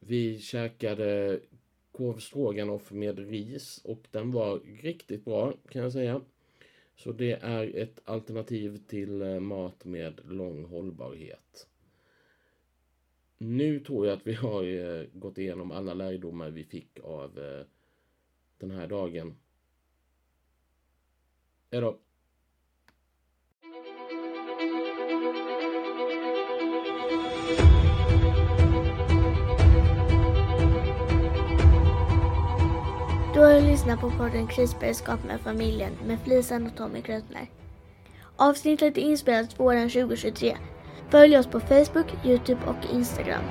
vi 0.00 0.38
käkade 0.38 1.40
korv 1.92 2.18
stroganoff 2.18 2.90
med 2.90 3.18
ris 3.18 3.80
och 3.84 4.06
den 4.10 4.32
var 4.32 4.60
riktigt 4.82 5.24
bra 5.24 5.52
kan 5.68 5.82
jag 5.82 5.92
säga. 5.92 6.20
Så 6.96 7.12
det 7.12 7.32
är 7.32 7.76
ett 7.76 8.00
alternativ 8.04 8.80
till 8.86 9.40
mat 9.40 9.84
med 9.84 10.20
lång 10.24 10.64
hållbarhet. 10.64 11.66
Nu 13.38 13.80
tror 13.80 14.06
jag 14.06 14.16
att 14.16 14.26
vi 14.26 14.34
har 14.34 14.62
eh, 14.62 15.06
gått 15.12 15.38
igenom 15.38 15.70
alla 15.70 15.94
lärdomar 15.94 16.50
vi 16.50 16.64
fick 16.64 16.98
av 17.04 17.38
eh, 17.38 17.66
den 18.58 18.70
här 18.70 18.86
dagen. 18.86 19.36
Hej 21.70 21.80
då! 21.80 21.98
Du 33.34 33.40
har 33.42 33.60
lyssnat 33.60 34.00
på 34.00 34.10
podden 34.10 34.46
Krisberedskap 34.46 35.24
med 35.24 35.40
familjen 35.40 35.92
med 36.06 36.20
Flisan 36.20 36.66
och 36.66 36.76
Tommy 36.76 37.02
Krötner. 37.02 37.50
Avsnittet 38.36 38.98
är 38.98 39.02
inspelat 39.02 39.60
våren 39.60 39.90
2023. 39.90 40.56
Följ 41.10 41.38
oss 41.38 41.46
på 41.46 41.60
Facebook, 41.60 42.06
Youtube 42.24 42.60
och 42.66 42.94
Instagram. 42.94 43.42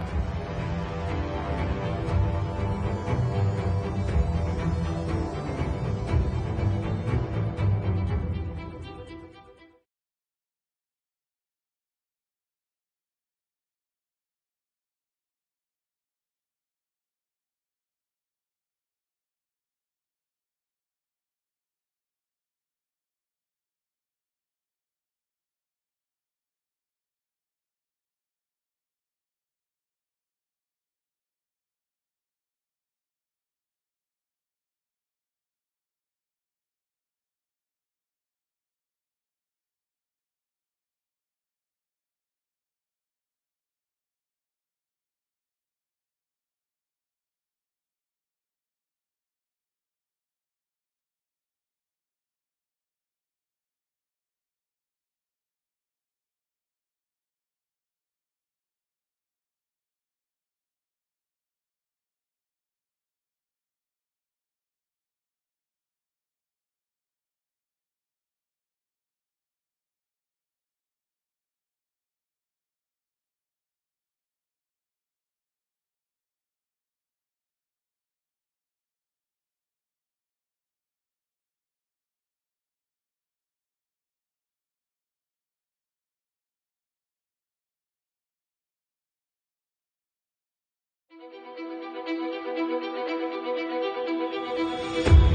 Müzik 94.97 95.34